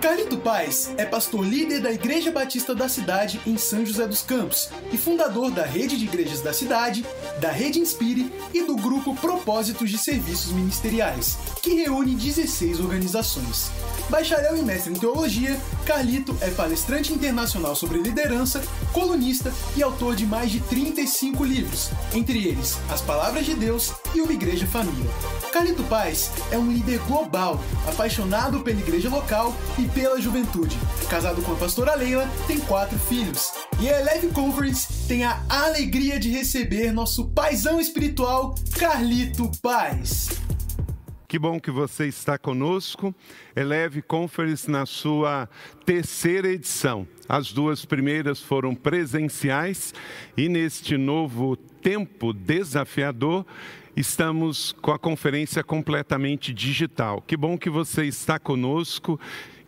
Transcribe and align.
Carlito 0.00 0.36
Paz 0.36 0.92
é 0.96 1.04
pastor 1.04 1.46
líder 1.46 1.80
da 1.80 1.92
Igreja 1.92 2.32
Batista 2.32 2.74
da 2.74 2.88
cidade 2.88 3.40
em 3.46 3.56
São 3.56 3.86
José 3.86 4.06
dos 4.06 4.20
Campos 4.20 4.68
e 4.92 4.98
fundador 4.98 5.50
da 5.50 5.64
rede 5.64 5.96
de 5.96 6.06
igrejas 6.06 6.40
da 6.40 6.52
cidade, 6.52 7.06
da 7.40 7.52
Rede 7.52 7.78
Inspire 7.78 8.32
e 8.52 8.62
do 8.62 8.74
grupo 8.74 9.14
Propósitos 9.14 9.88
de 9.88 9.96
Serviços 9.96 10.50
Ministeriais, 10.50 11.38
que 11.62 11.74
reúne 11.74 12.16
16 12.16 12.80
organizações. 12.80 13.70
Bacharel 14.10 14.56
e 14.56 14.62
mestre 14.62 14.92
em 14.92 14.96
teologia, 14.96 15.58
Carlito 15.86 16.36
é 16.40 16.50
palestrante 16.50 17.12
internacional 17.12 17.76
sobre 17.76 17.98
liderança, 17.98 18.60
colunista 18.92 19.54
e 19.76 19.82
autor 19.82 20.16
de 20.16 20.26
mais 20.26 20.50
de 20.50 20.60
35 20.60 21.44
livros, 21.44 21.90
entre 22.12 22.44
eles 22.46 22.76
As 22.90 23.00
Palavras 23.00 23.46
de 23.46 23.54
Deus 23.54 23.92
e 24.14 24.20
Uma 24.20 24.32
Igreja 24.32 24.66
Família. 24.66 25.10
Carlito 25.52 25.82
Paz 25.84 26.32
é 26.50 26.58
um 26.58 26.70
líder 26.70 26.98
global, 27.00 27.60
apaixonado 27.86 28.60
pela 28.60 28.80
igreja 28.80 29.08
local 29.08 29.54
e 29.78 29.86
pela 29.88 30.20
juventude. 30.20 30.76
Casado 31.08 31.42
com 31.42 31.52
a 31.52 31.56
pastora 31.56 31.94
Leila, 31.94 32.28
tem 32.46 32.58
quatro 32.60 32.98
filhos. 32.98 33.52
E 33.80 33.88
a 33.88 34.00
Eleve 34.00 34.28
Conference 34.28 35.06
tem 35.06 35.24
a 35.24 35.42
alegria 35.48 36.18
de 36.18 36.30
receber 36.30 36.92
nosso 36.92 37.28
paizão 37.30 37.80
espiritual, 37.80 38.54
Carlito 38.78 39.50
Paz. 39.60 40.30
Que 41.32 41.38
bom 41.38 41.58
que 41.58 41.70
você 41.70 42.06
está 42.06 42.36
conosco. 42.36 43.14
Eleve 43.56 44.02
Conference 44.02 44.70
na 44.70 44.84
sua 44.84 45.48
terceira 45.86 46.48
edição. 46.48 47.08
As 47.26 47.52
duas 47.52 47.86
primeiras 47.86 48.38
foram 48.38 48.74
presenciais 48.74 49.94
e 50.36 50.46
neste 50.46 50.98
novo 50.98 51.56
tempo 51.82 52.32
desafiador, 52.32 53.44
estamos 53.96 54.72
com 54.80 54.92
a 54.92 54.98
conferência 54.98 55.64
completamente 55.64 56.54
digital. 56.54 57.20
Que 57.20 57.36
bom 57.36 57.58
que 57.58 57.68
você 57.68 58.04
está 58.04 58.38
conosco 58.38 59.18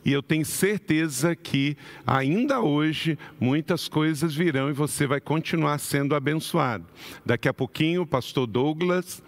e 0.04 0.12
eu 0.12 0.22
tenho 0.22 0.44
certeza 0.44 1.34
que 1.34 1.76
ainda 2.06 2.60
hoje 2.60 3.18
muitas 3.40 3.88
coisas 3.88 4.34
virão 4.34 4.68
e 4.68 4.72
você 4.72 5.06
vai 5.06 5.18
continuar 5.18 5.78
sendo 5.78 6.14
abençoado. 6.14 6.84
Daqui 7.24 7.48
a 7.48 7.54
pouquinho, 7.54 8.02
o 8.02 8.06
pastor 8.06 8.46
Douglas 8.46 9.22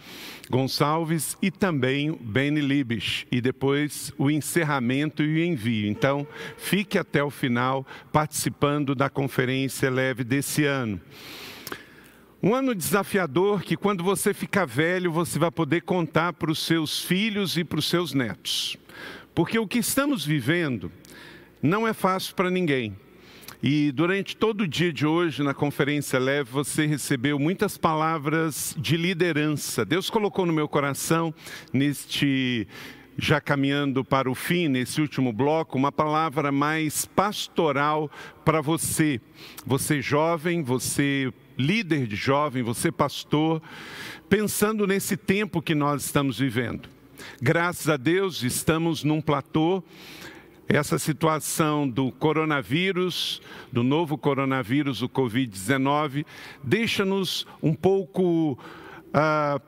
Gonçalves 0.51 1.37
e 1.41 1.51
também 1.51 2.11
o 2.11 2.17
Benny 2.17 2.61
Libisch, 2.61 3.27
e 3.33 3.41
depois 3.41 4.13
o 4.19 4.31
encerramento 4.31 5.23
e 5.23 5.41
o 5.41 5.45
envio. 5.45 5.89
Então, 5.89 6.27
fique 6.59 6.99
até 6.99 7.25
o 7.25 7.31
final 7.31 7.87
participando 8.13 8.95
da 8.95 9.09
conferência 9.09 9.91
leve 9.91 10.23
desse 10.23 10.65
ano. 10.65 11.01
Um 12.43 12.55
ano 12.55 12.75
desafiador 12.75 13.63
que, 13.63 13.77
quando 13.77 14.05
você 14.05 14.35
ficar 14.35 14.67
velho, 14.67 15.11
você 15.11 15.39
vai 15.39 15.51
poder 15.51 15.83
contar 15.83 16.35
para 16.35 16.51
os 16.51 16.59
seus 16.59 17.03
filhos 17.03 17.57
e 17.57 17.65
para 17.65 17.79
os 17.79 17.89
seus 17.89 18.13
netos. 18.13 18.77
Porque 19.35 19.59
o 19.59 19.67
que 19.67 19.79
estamos 19.79 20.25
vivendo 20.25 20.93
não 21.63 21.89
é 21.89 21.95
fácil 21.95 22.35
para 22.35 22.51
ninguém. 22.51 22.95
E 23.63 23.91
durante 23.91 24.37
todo 24.37 24.61
o 24.61 24.69
dia 24.69 24.93
de 24.93 25.07
hoje, 25.07 25.43
na 25.43 25.55
conferência 25.55 26.19
leve, 26.19 26.51
você 26.51 26.85
recebeu 26.85 27.39
muitas 27.39 27.79
palavras 27.79 28.77
de 28.79 28.99
liderança. 28.99 29.83
Deus 29.85 30.11
colocou 30.11 30.45
no 30.45 30.53
meu 30.53 30.69
coração, 30.69 31.35
neste 31.73 32.69
já 33.19 33.41
caminhando 33.41 34.05
para 34.05 34.31
o 34.31 34.35
fim, 34.35 34.69
nesse 34.69 35.01
último 35.01 35.33
bloco, 35.33 35.79
uma 35.79 35.91
palavra 35.91 36.53
mais 36.53 37.05
pastoral 37.07 38.11
para 38.45 38.61
você. 38.61 39.21
Você 39.65 40.03
jovem, 40.03 40.63
você 40.63 41.33
líder 41.57 42.07
de 42.07 42.17
jovem, 42.17 42.63
você 42.63 42.93
pastor, 42.93 43.63
pensando 44.29 44.87
nesse 44.87 45.17
tempo 45.17 45.63
que 45.63 45.75
nós 45.75 46.05
estamos 46.05 46.39
vivendo. 46.39 46.89
Graças 47.41 47.89
a 47.89 47.97
Deus, 47.97 48.43
estamos 48.43 49.03
num 49.03 49.21
platô. 49.21 49.83
Essa 50.69 50.99
situação 50.99 51.89
do 51.89 52.11
coronavírus, 52.11 53.41
do 53.73 53.85
novo 53.85 54.19
coronavírus, 54.19 55.01
o 55.01 55.09
Covid-19, 55.09 56.27
deixa-nos 56.63 57.47
um 57.63 57.73
pouco 57.73 58.59
ah, 59.15 59.61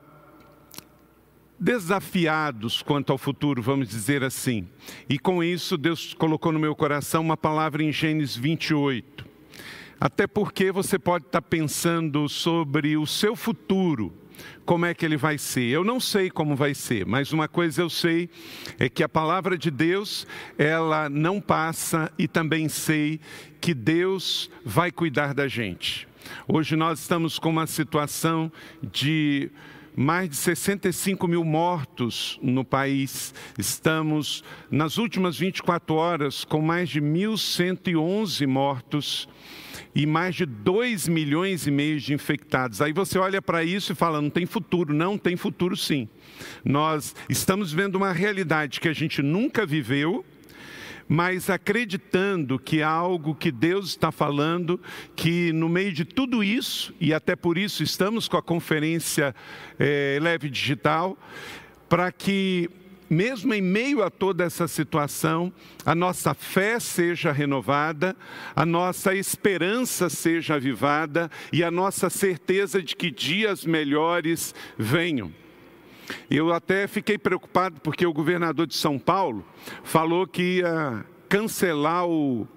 desafiados 1.59 2.81
quanto 2.81 3.11
ao 3.11 3.17
futuro, 3.17 3.61
vamos 3.61 3.89
dizer 3.89 4.23
assim. 4.23 4.67
E 5.09 5.19
com 5.19 5.43
isso, 5.43 5.77
Deus 5.77 6.13
colocou 6.13 6.51
no 6.51 6.59
meu 6.59 6.75
coração 6.75 7.21
uma 7.21 7.37
palavra 7.37 7.83
em 7.83 7.91
Gênesis 7.91 8.35
28. 8.35 9.27
Até 9.99 10.25
porque 10.25 10.71
você 10.71 10.97
pode 10.97 11.25
estar 11.25 11.41
pensando 11.41 12.29
sobre 12.29 12.95
o 12.95 13.05
seu 13.05 13.35
futuro 13.35 14.13
como 14.65 14.85
é 14.85 14.93
que 14.93 15.05
ele 15.05 15.17
vai 15.17 15.37
ser. 15.37 15.63
Eu 15.63 15.83
não 15.83 15.99
sei 15.99 16.29
como 16.29 16.55
vai 16.55 16.73
ser, 16.73 17.05
mas 17.05 17.33
uma 17.33 17.47
coisa 17.47 17.81
eu 17.81 17.89
sei 17.89 18.29
é 18.77 18.87
que 18.87 19.03
a 19.03 19.09
palavra 19.09 19.57
de 19.57 19.69
Deus, 19.69 20.25
ela 20.57 21.09
não 21.09 21.41
passa 21.41 22.11
e 22.17 22.27
também 22.27 22.69
sei 22.69 23.19
que 23.59 23.73
Deus 23.73 24.49
vai 24.63 24.91
cuidar 24.91 25.33
da 25.33 25.47
gente. 25.47 26.07
Hoje 26.47 26.75
nós 26.75 26.99
estamos 26.99 27.39
com 27.39 27.49
uma 27.49 27.67
situação 27.67 28.51
de 28.81 29.51
mais 29.95 30.29
de 30.29 30.35
65 30.35 31.27
mil 31.27 31.43
mortos 31.43 32.39
no 32.41 32.63
país. 32.63 33.33
Estamos, 33.57 34.43
nas 34.69 34.97
últimas 34.97 35.37
24 35.37 35.95
horas, 35.95 36.43
com 36.43 36.61
mais 36.61 36.89
de 36.89 37.01
1.111 37.01 38.47
mortos 38.47 39.27
e 39.93 40.05
mais 40.05 40.35
de 40.35 40.45
2 40.45 41.07
milhões 41.07 41.67
e 41.67 41.71
meio 41.71 41.99
de 41.99 42.13
infectados. 42.13 42.81
Aí 42.81 42.93
você 42.93 43.17
olha 43.17 43.41
para 43.41 43.63
isso 43.63 43.91
e 43.91 43.95
fala: 43.95 44.21
não 44.21 44.29
tem 44.29 44.45
futuro. 44.45 44.93
Não, 44.93 45.17
tem 45.17 45.35
futuro 45.35 45.75
sim. 45.75 46.07
Nós 46.63 47.15
estamos 47.27 47.71
vendo 47.73 47.95
uma 47.95 48.13
realidade 48.13 48.79
que 48.79 48.87
a 48.87 48.93
gente 48.93 49.21
nunca 49.21 49.65
viveu 49.65 50.25
mas 51.11 51.49
acreditando 51.49 52.59
que 52.59 52.83
há 52.83 52.89
algo 52.89 53.33
que 53.33 53.51
Deus 53.51 53.89
está 53.89 54.11
falando, 54.11 54.79
que 55.15 55.51
no 55.51 55.67
meio 55.67 55.91
de 55.91 56.05
tudo 56.05 56.43
isso, 56.43 56.93
e 57.01 57.11
até 57.11 57.35
por 57.35 57.57
isso 57.57 57.81
estamos 57.81 58.27
com 58.27 58.37
a 58.37 58.43
conferência 58.43 59.35
é, 59.79 60.19
Leve 60.21 60.51
Digital, 60.51 61.17
para 61.89 62.11
que 62.11 62.69
mesmo 63.09 63.55
em 63.55 63.61
meio 63.61 64.03
a 64.03 64.11
toda 64.11 64.43
essa 64.43 64.67
situação, 64.67 65.51
a 65.83 65.95
nossa 65.95 66.35
fé 66.35 66.79
seja 66.79 67.31
renovada, 67.31 68.15
a 68.55 68.63
nossa 68.63 69.15
esperança 69.15 70.09
seja 70.09 70.55
avivada 70.55 71.31
e 71.51 71.63
a 71.63 71.71
nossa 71.71 72.07
certeza 72.07 72.83
de 72.83 72.95
que 72.95 73.09
dias 73.09 73.65
melhores 73.65 74.53
venham. 74.77 75.33
Eu 76.29 76.53
até 76.53 76.87
fiquei 76.87 77.17
preocupado 77.17 77.79
porque 77.81 78.05
o 78.05 78.13
governador 78.13 78.67
de 78.67 78.75
São 78.75 78.97
Paulo 78.97 79.45
falou 79.83 80.27
que 80.27 80.57
ia 80.57 81.05
cancelar 81.27 82.07
o 82.07 82.47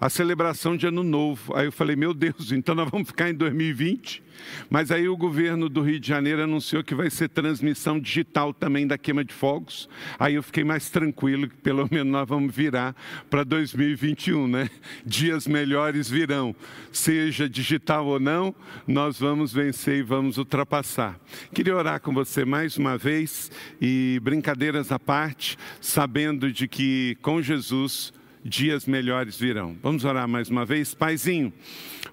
a 0.00 0.08
celebração 0.08 0.76
de 0.76 0.86
Ano 0.86 1.02
Novo. 1.02 1.54
Aí 1.54 1.66
eu 1.66 1.72
falei, 1.72 1.94
meu 1.94 2.14
Deus, 2.14 2.50
então 2.52 2.74
nós 2.74 2.88
vamos 2.88 3.08
ficar 3.08 3.28
em 3.28 3.34
2020? 3.34 4.22
Mas 4.70 4.90
aí 4.90 5.06
o 5.06 5.16
governo 5.16 5.68
do 5.68 5.82
Rio 5.82 6.00
de 6.00 6.08
Janeiro 6.08 6.42
anunciou 6.42 6.82
que 6.82 6.94
vai 6.94 7.10
ser 7.10 7.28
transmissão 7.28 8.00
digital 8.00 8.54
também 8.54 8.86
da 8.86 8.96
queima 8.96 9.22
de 9.22 9.34
fogos. 9.34 9.86
Aí 10.18 10.34
eu 10.34 10.42
fiquei 10.42 10.64
mais 10.64 10.88
tranquilo, 10.88 11.46
que 11.46 11.56
pelo 11.56 11.86
menos 11.92 12.10
nós 12.10 12.26
vamos 12.26 12.54
virar 12.54 12.96
para 13.28 13.44
2021, 13.44 14.48
né? 14.48 14.70
Dias 15.04 15.46
melhores 15.46 16.08
virão. 16.08 16.56
Seja 16.90 17.46
digital 17.48 18.06
ou 18.06 18.18
não, 18.18 18.54
nós 18.86 19.20
vamos 19.20 19.52
vencer 19.52 19.98
e 19.98 20.02
vamos 20.02 20.38
ultrapassar. 20.38 21.20
Queria 21.54 21.76
orar 21.76 22.00
com 22.00 22.14
você 22.14 22.44
mais 22.44 22.78
uma 22.78 22.96
vez 22.96 23.50
e 23.80 24.18
brincadeiras 24.22 24.90
à 24.90 24.98
parte, 24.98 25.58
sabendo 25.80 26.50
de 26.50 26.66
que 26.66 27.18
com 27.20 27.42
Jesus 27.42 28.12
dias 28.44 28.86
melhores 28.86 29.38
virão. 29.38 29.76
Vamos 29.82 30.04
orar 30.04 30.26
mais 30.26 30.48
uma 30.48 30.64
vez. 30.64 30.94
Paizinho, 30.94 31.52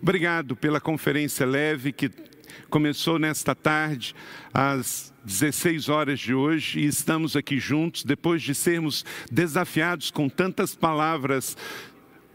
obrigado 0.01 0.55
pela 0.55 0.79
conferência 0.79 1.45
leve 1.45 1.91
que 1.91 2.11
começou 2.69 3.17
nesta 3.17 3.55
tarde, 3.55 4.13
às 4.53 5.13
16 5.23 5.89
horas 5.89 6.19
de 6.19 6.33
hoje, 6.33 6.79
e 6.79 6.85
estamos 6.85 7.35
aqui 7.35 7.59
juntos, 7.59 8.03
depois 8.03 8.41
de 8.41 8.53
sermos 8.53 9.05
desafiados 9.31 10.11
com 10.11 10.27
tantas 10.27 10.75
palavras 10.75 11.55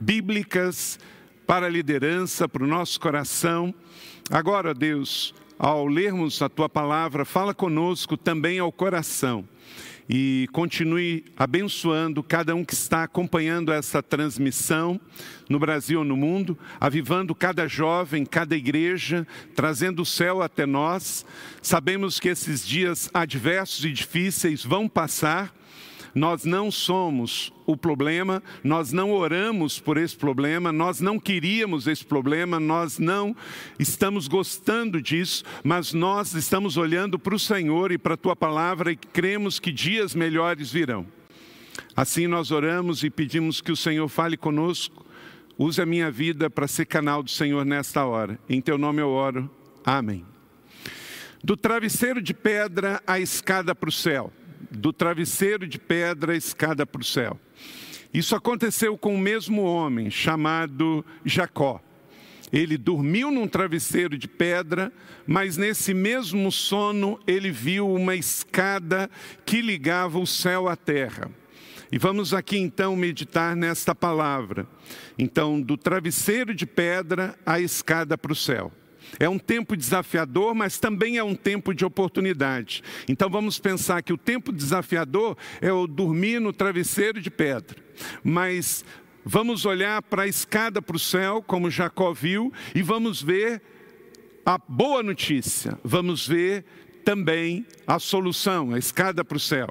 bíblicas 0.00 0.98
para 1.46 1.66
a 1.66 1.70
liderança, 1.70 2.48
para 2.48 2.64
o 2.64 2.66
nosso 2.66 2.98
coração. 2.98 3.74
Agora, 4.30 4.72
Deus, 4.72 5.34
ao 5.58 5.86
lermos 5.86 6.40
a 6.40 6.48
tua 6.48 6.68
palavra, 6.68 7.24
fala 7.24 7.54
conosco 7.54 8.16
também 8.16 8.58
ao 8.58 8.72
coração 8.72 9.46
e 10.08 10.48
continue 10.52 11.24
abençoando 11.36 12.22
cada 12.22 12.54
um 12.54 12.64
que 12.64 12.74
está 12.74 13.04
acompanhando 13.04 13.72
essa 13.72 14.02
transmissão 14.02 15.00
no 15.48 15.58
Brasil 15.58 16.00
ou 16.00 16.04
no 16.04 16.16
mundo, 16.16 16.58
avivando 16.80 17.34
cada 17.34 17.68
jovem, 17.68 18.24
cada 18.24 18.56
igreja, 18.56 19.26
trazendo 19.54 20.02
o 20.02 20.06
céu 20.06 20.42
até 20.42 20.66
nós. 20.66 21.24
Sabemos 21.60 22.18
que 22.18 22.28
esses 22.28 22.66
dias 22.66 23.10
adversos 23.12 23.84
e 23.84 23.92
difíceis 23.92 24.64
vão 24.64 24.88
passar 24.88 25.54
nós 26.14 26.44
não 26.44 26.70
somos 26.70 27.52
o 27.66 27.76
problema, 27.76 28.42
nós 28.62 28.92
não 28.92 29.12
oramos 29.12 29.78
por 29.78 29.96
esse 29.96 30.16
problema, 30.16 30.72
nós 30.72 31.00
não 31.00 31.18
queríamos 31.18 31.86
esse 31.86 32.04
problema, 32.04 32.60
nós 32.60 32.98
não 32.98 33.34
estamos 33.78 34.28
gostando 34.28 35.00
disso, 35.00 35.44
mas 35.64 35.92
nós 35.92 36.34
estamos 36.34 36.76
olhando 36.76 37.18
para 37.18 37.34
o 37.34 37.38
Senhor 37.38 37.92
e 37.92 37.98
para 37.98 38.14
a 38.14 38.18
tua 38.18 38.36
palavra 38.36 38.92
e 38.92 38.96
cremos 38.96 39.58
que 39.58 39.72
dias 39.72 40.14
melhores 40.14 40.70
virão. 40.70 41.06
Assim 41.96 42.26
nós 42.26 42.50
oramos 42.50 43.02
e 43.02 43.10
pedimos 43.10 43.60
que 43.60 43.72
o 43.72 43.76
Senhor 43.76 44.08
fale 44.08 44.36
conosco. 44.36 45.06
Use 45.58 45.80
a 45.80 45.86
minha 45.86 46.10
vida 46.10 46.50
para 46.50 46.66
ser 46.66 46.86
canal 46.86 47.22
do 47.22 47.30
Senhor 47.30 47.64
nesta 47.64 48.04
hora. 48.04 48.38
Em 48.48 48.60
teu 48.60 48.76
nome 48.76 49.00
eu 49.00 49.08
oro. 49.08 49.50
Amém. 49.84 50.24
Do 51.44 51.56
travesseiro 51.56 52.22
de 52.22 52.32
pedra 52.32 53.02
à 53.06 53.18
escada 53.18 53.74
para 53.74 53.88
o 53.88 53.92
céu. 53.92 54.32
Do 54.70 54.92
travesseiro 54.92 55.66
de 55.66 55.78
pedra 55.78 56.36
escada 56.36 56.86
para 56.86 57.00
o 57.00 57.04
céu. 57.04 57.38
Isso 58.12 58.36
aconteceu 58.36 58.96
com 58.98 59.14
o 59.14 59.18
mesmo 59.18 59.62
homem 59.62 60.10
chamado 60.10 61.04
Jacó. 61.24 61.80
Ele 62.52 62.76
dormiu 62.76 63.30
num 63.30 63.48
travesseiro 63.48 64.18
de 64.18 64.28
pedra, 64.28 64.92
mas 65.26 65.56
nesse 65.56 65.94
mesmo 65.94 66.52
sono 66.52 67.18
ele 67.26 67.50
viu 67.50 67.90
uma 67.90 68.14
escada 68.14 69.10
que 69.46 69.62
ligava 69.62 70.18
o 70.18 70.26
céu 70.26 70.68
à 70.68 70.76
terra. 70.76 71.30
E 71.90 71.98
vamos 71.98 72.34
aqui 72.34 72.58
então 72.58 72.94
meditar 72.94 73.56
nesta 73.56 73.94
palavra. 73.94 74.66
Então, 75.18 75.60
do 75.60 75.76
travesseiro 75.76 76.54
de 76.54 76.66
pedra 76.66 77.34
à 77.44 77.60
escada 77.60 78.16
para 78.18 78.32
o 78.32 78.36
céu. 78.36 78.70
É 79.18 79.28
um 79.28 79.38
tempo 79.38 79.76
desafiador, 79.76 80.54
mas 80.54 80.78
também 80.78 81.18
é 81.18 81.24
um 81.24 81.34
tempo 81.34 81.74
de 81.74 81.84
oportunidade. 81.84 82.82
Então 83.08 83.28
vamos 83.28 83.58
pensar 83.58 84.02
que 84.02 84.12
o 84.12 84.18
tempo 84.18 84.52
desafiador 84.52 85.36
é 85.60 85.72
o 85.72 85.86
dormir 85.86 86.40
no 86.40 86.52
travesseiro 86.52 87.20
de 87.20 87.30
pedra. 87.30 87.76
Mas 88.22 88.84
vamos 89.24 89.64
olhar 89.64 90.02
para 90.02 90.22
a 90.22 90.26
escada 90.26 90.80
para 90.80 90.96
o 90.96 91.00
céu, 91.00 91.42
como 91.42 91.70
Jacó 91.70 92.12
viu, 92.12 92.52
e 92.74 92.82
vamos 92.82 93.22
ver 93.22 93.62
a 94.44 94.58
boa 94.58 95.02
notícia. 95.02 95.78
Vamos 95.84 96.26
ver 96.26 96.64
também 97.04 97.66
a 97.86 97.98
solução, 97.98 98.72
a 98.72 98.78
escada 98.78 99.24
para 99.24 99.36
o 99.36 99.40
céu. 99.40 99.68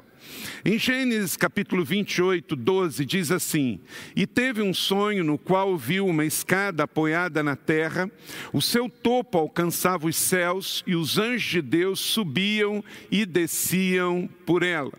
Em 0.64 0.78
Gênesis 0.78 1.36
capítulo 1.36 1.84
28, 1.84 2.54
12, 2.54 3.04
diz 3.04 3.30
assim: 3.30 3.80
E 4.14 4.26
teve 4.26 4.62
um 4.62 4.72
sonho 4.72 5.24
no 5.24 5.36
qual 5.36 5.76
viu 5.76 6.06
uma 6.06 6.24
escada 6.24 6.84
apoiada 6.84 7.42
na 7.42 7.56
terra, 7.56 8.10
o 8.52 8.62
seu 8.62 8.88
topo 8.88 9.38
alcançava 9.38 10.06
os 10.06 10.16
céus 10.16 10.84
e 10.86 10.94
os 10.94 11.18
anjos 11.18 11.50
de 11.50 11.62
Deus 11.62 12.00
subiam 12.00 12.84
e 13.10 13.26
desciam 13.26 14.28
por 14.46 14.62
ela. 14.62 14.92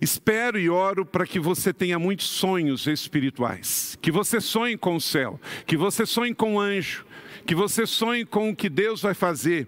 Espero 0.00 0.58
e 0.58 0.68
oro 0.68 1.06
para 1.06 1.26
que 1.26 1.40
você 1.40 1.72
tenha 1.72 1.98
muitos 1.98 2.26
sonhos 2.26 2.86
espirituais, 2.86 3.98
que 4.00 4.12
você 4.12 4.40
sonhe 4.40 4.76
com 4.76 4.94
o 4.96 5.00
céu, 5.00 5.40
que 5.66 5.76
você 5.76 6.04
sonhe 6.04 6.34
com 6.34 6.56
o 6.56 6.60
anjo, 6.60 7.04
que 7.46 7.54
você 7.54 7.86
sonhe 7.86 8.24
com 8.24 8.50
o 8.50 8.56
que 8.56 8.68
Deus 8.68 9.00
vai 9.00 9.14
fazer 9.14 9.66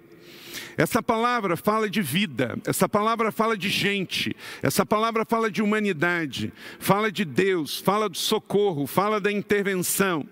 essa 0.77 1.03
palavra 1.03 1.57
fala 1.57 1.91
de 1.91 2.01
vida, 2.01 2.57
essa 2.65 2.89
palavra 2.89 3.33
fala 3.33 3.57
de 3.57 3.69
gente, 3.69 4.35
essa 4.63 4.87
palavra 4.87 5.25
fala 5.25 5.51
de 5.51 5.61
humanidade, 5.61 6.53
fala 6.79 7.11
de 7.11 7.25
Deus, 7.25 7.79
fala 7.79 8.09
do 8.09 8.17
socorro, 8.17 8.87
fala 8.87 9.21
da 9.21 9.33
intervenção. 9.33 10.27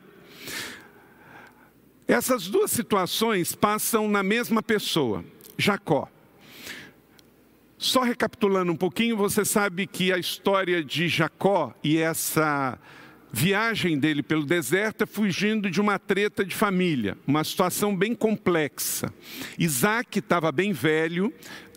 Essas 2.07 2.47
duas 2.47 2.71
situações 2.71 3.57
passam 3.57 4.09
na 4.09 4.23
mesma 4.23 4.63
pessoa, 4.63 5.25
Jacó. 5.59 6.09
Só 7.77 8.03
recapitulando 8.03 8.73
um 8.73 8.77
pouquinho, 8.77 9.17
você 9.17 9.45
sabe 9.45 9.87
que 9.87 10.13
a 10.13 10.19
história 10.19 10.83
de 10.83 11.09
Jacó 11.09 11.75
e 11.83 11.99
essa 11.99 12.79
viagem 13.32 13.99
dele 13.99 14.23
pelo 14.23 14.44
deserto 14.44 15.02
é 15.02 15.06
fugindo 15.06 15.70
de 15.70 15.81
uma 15.81 15.99
treta 15.99 16.44
de 16.44 16.55
família, 16.55 17.17
uma 17.26 17.44
situação 17.44 17.94
bem 17.94 18.14
complexa. 18.14 19.12
Isaac 19.58 20.19
estava 20.19 20.50
bem 20.50 20.73
velho, 20.73 21.32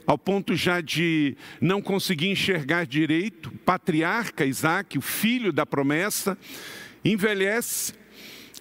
ao 0.06 0.18
ponto 0.18 0.56
já 0.56 0.82
de 0.82 1.38
não 1.62 1.82
conseguir 1.82 2.30
enxergar 2.30 2.86
direito. 2.86 3.52
Patriarca 3.66 4.46
Isaac, 4.46 4.98
o 4.98 5.02
filho 5.02 5.54
da 5.54 5.66
promessa, 5.66 6.38
envelhece, 7.06 7.94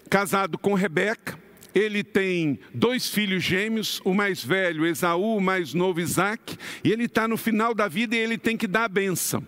casado 0.09 0.57
com 0.57 0.73
Rebeca. 0.73 1.39
Ele 1.73 2.03
tem 2.03 2.59
dois 2.73 3.09
filhos 3.09 3.43
gêmeos, 3.43 4.01
o 4.03 4.13
mais 4.13 4.43
velho 4.43 4.85
Esaú, 4.85 5.37
o 5.37 5.41
mais 5.41 5.73
novo 5.73 5.99
Isaac, 5.99 6.57
e 6.83 6.91
ele 6.91 7.05
está 7.05 7.27
no 7.27 7.37
final 7.37 7.73
da 7.73 7.87
vida 7.87 8.15
e 8.15 8.19
ele 8.19 8.37
tem 8.37 8.57
que 8.57 8.67
dar 8.67 8.85
a 8.85 8.89
bênção. 8.89 9.43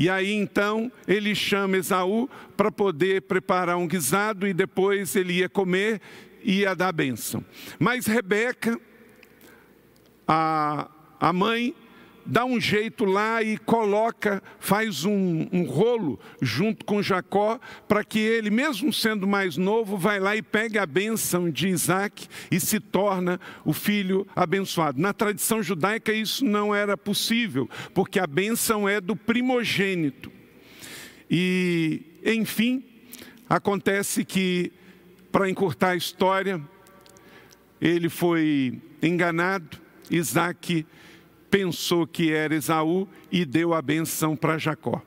E 0.00 0.08
aí 0.08 0.32
então 0.32 0.90
ele 1.06 1.34
chama 1.34 1.76
Esaú 1.76 2.26
para 2.56 2.72
poder 2.72 3.20
preparar 3.20 3.76
um 3.76 3.86
guisado 3.86 4.48
e 4.48 4.54
depois 4.54 5.14
ele 5.14 5.34
ia 5.34 5.48
comer 5.48 6.00
e 6.42 6.60
ia 6.60 6.74
dar 6.74 6.90
bênção. 6.90 7.44
Mas 7.78 8.06
Rebeca, 8.06 8.80
a, 10.26 10.88
a 11.20 11.32
mãe, 11.34 11.74
dá 12.30 12.44
um 12.44 12.60
jeito 12.60 13.04
lá 13.04 13.42
e 13.42 13.58
coloca, 13.58 14.40
faz 14.60 15.04
um, 15.04 15.48
um 15.52 15.64
rolo 15.64 16.18
junto 16.40 16.84
com 16.84 17.02
Jacó, 17.02 17.58
para 17.88 18.04
que 18.04 18.20
ele, 18.20 18.50
mesmo 18.50 18.92
sendo 18.92 19.26
mais 19.26 19.56
novo, 19.56 19.96
vai 19.96 20.20
lá 20.20 20.36
e 20.36 20.42
pegue 20.42 20.78
a 20.78 20.86
bênção 20.86 21.50
de 21.50 21.66
Isaac 21.66 22.28
e 22.48 22.60
se 22.60 22.78
torna 22.78 23.40
o 23.64 23.72
filho 23.72 24.24
abençoado. 24.34 25.00
Na 25.00 25.12
tradição 25.12 25.60
judaica 25.60 26.12
isso 26.12 26.44
não 26.44 26.72
era 26.72 26.96
possível, 26.96 27.68
porque 27.92 28.20
a 28.20 28.26
bênção 28.28 28.88
é 28.88 29.00
do 29.00 29.16
primogênito. 29.16 30.30
E, 31.28 32.02
enfim, 32.24 32.84
acontece 33.48 34.24
que, 34.24 34.72
para 35.32 35.50
encurtar 35.50 35.90
a 35.90 35.96
história, 35.96 36.60
ele 37.80 38.08
foi 38.08 38.80
enganado, 39.02 39.78
Isaac 40.08 40.86
pensou 41.50 42.06
que 42.06 42.32
era 42.32 42.54
Esaú 42.54 43.08
e 43.30 43.44
deu 43.44 43.74
a 43.74 43.82
benção 43.82 44.36
para 44.36 44.58
Jacó. 44.58 45.02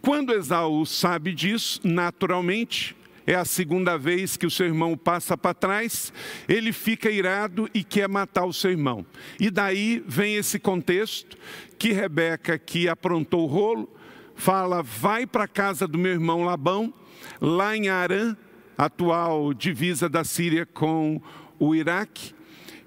Quando 0.00 0.32
Esaú 0.32 0.84
sabe 0.86 1.34
disso, 1.34 1.80
naturalmente, 1.84 2.96
é 3.26 3.34
a 3.34 3.44
segunda 3.44 3.98
vez 3.98 4.38
que 4.38 4.46
o 4.46 4.50
seu 4.50 4.66
irmão 4.66 4.96
passa 4.96 5.36
para 5.36 5.52
trás, 5.52 6.12
ele 6.48 6.72
fica 6.72 7.10
irado 7.10 7.68
e 7.74 7.84
quer 7.84 8.08
matar 8.08 8.46
o 8.46 8.54
seu 8.54 8.70
irmão. 8.70 9.04
E 9.38 9.50
daí 9.50 10.02
vem 10.06 10.36
esse 10.36 10.58
contexto 10.58 11.36
que 11.78 11.92
Rebeca, 11.92 12.58
que 12.58 12.88
aprontou 12.88 13.42
o 13.42 13.46
rolo, 13.46 13.94
fala: 14.34 14.82
vai 14.82 15.26
para 15.26 15.44
a 15.44 15.48
casa 15.48 15.86
do 15.86 15.98
meu 15.98 16.12
irmão 16.12 16.42
Labão, 16.42 16.92
lá 17.38 17.76
em 17.76 17.90
Arã, 17.90 18.34
atual 18.78 19.52
divisa 19.52 20.08
da 20.08 20.24
Síria 20.24 20.64
com 20.64 21.20
o 21.58 21.74
Iraque, 21.74 22.32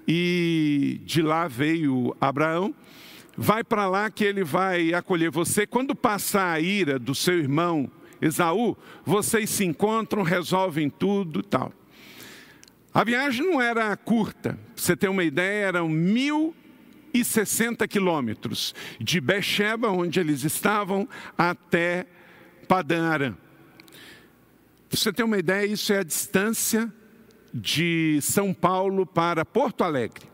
e 0.06 1.00
de 1.04 1.22
lá 1.22 1.48
veio 1.48 2.16
Abraão 2.20 2.74
vai 3.36 3.64
para 3.64 3.88
lá 3.88 4.10
que 4.10 4.24
ele 4.24 4.44
vai 4.44 4.92
acolher 4.92 5.30
você. 5.30 5.66
Quando 5.66 5.94
passar 5.94 6.52
a 6.52 6.60
ira 6.60 6.98
do 6.98 7.14
seu 7.14 7.38
irmão 7.38 7.90
Esaú, 8.20 8.76
vocês 9.04 9.50
se 9.50 9.64
encontram, 9.64 10.22
resolvem 10.22 10.88
tudo 10.88 11.42
tal. 11.42 11.72
A 12.94 13.02
viagem 13.04 13.44
não 13.44 13.60
era 13.60 13.96
curta, 13.96 14.58
você 14.76 14.94
ter 14.94 15.08
uma 15.08 15.24
ideia, 15.24 15.66
eram 15.66 15.88
mil 15.88 16.54
e 17.12 17.24
sessenta 17.24 17.88
quilômetros 17.88 18.74
de 19.00 19.20
Becheba, 19.20 19.88
onde 19.88 20.20
eles 20.20 20.44
estavam, 20.44 21.08
até 21.36 22.06
Padã 22.68 23.08
Aram. 23.08 23.36
Você 24.90 25.12
ter 25.12 25.22
uma 25.22 25.38
ideia, 25.38 25.66
isso 25.66 25.92
é 25.92 25.98
a 25.98 26.02
distância 26.02 26.92
de 27.52 28.18
São 28.22 28.54
Paulo 28.54 29.04
para 29.04 29.44
Porto 29.44 29.84
Alegre. 29.84 30.24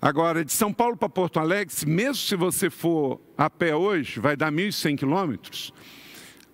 Agora, 0.00 0.44
de 0.44 0.52
São 0.52 0.72
Paulo 0.72 0.96
para 0.96 1.08
Porto 1.08 1.40
Alegre, 1.40 1.74
mesmo 1.86 2.14
se 2.14 2.36
você 2.36 2.68
for 2.68 3.20
a 3.38 3.48
pé 3.48 3.74
hoje, 3.74 4.20
vai 4.20 4.36
dar 4.36 4.52
1.100 4.52 4.98
quilômetros. 4.98 5.72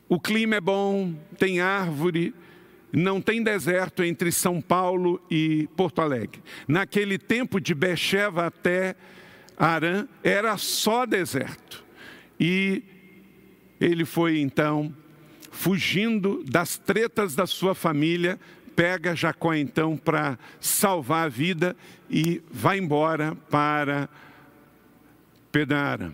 O 0.08 0.20
clima 0.20 0.56
é 0.56 0.60
bom, 0.60 1.14
tem 1.36 1.60
árvore, 1.60 2.32
não 2.92 3.20
tem 3.20 3.42
deserto 3.42 4.04
entre 4.04 4.30
São 4.30 4.60
Paulo 4.60 5.20
e 5.30 5.68
Porto 5.76 6.00
Alegre. 6.00 6.40
Naquele 6.68 7.18
tempo, 7.18 7.60
de 7.60 7.74
Becheva 7.74 8.46
até 8.46 8.94
Arã, 9.56 10.06
era 10.22 10.56
só 10.56 11.04
deserto. 11.04 11.84
E 12.38 12.84
ele 13.80 14.04
foi 14.04 14.38
então 14.38 14.94
fugindo 15.50 16.44
das 16.44 16.78
tretas 16.78 17.34
da 17.34 17.46
sua 17.46 17.74
família 17.74 18.38
pega 18.74 19.14
Jacó 19.14 19.54
então 19.54 19.96
para 19.96 20.38
salvar 20.60 21.26
a 21.26 21.28
vida 21.28 21.76
e 22.08 22.42
vai 22.50 22.78
embora 22.78 23.34
para 23.50 24.08
Pedara. 25.52 26.12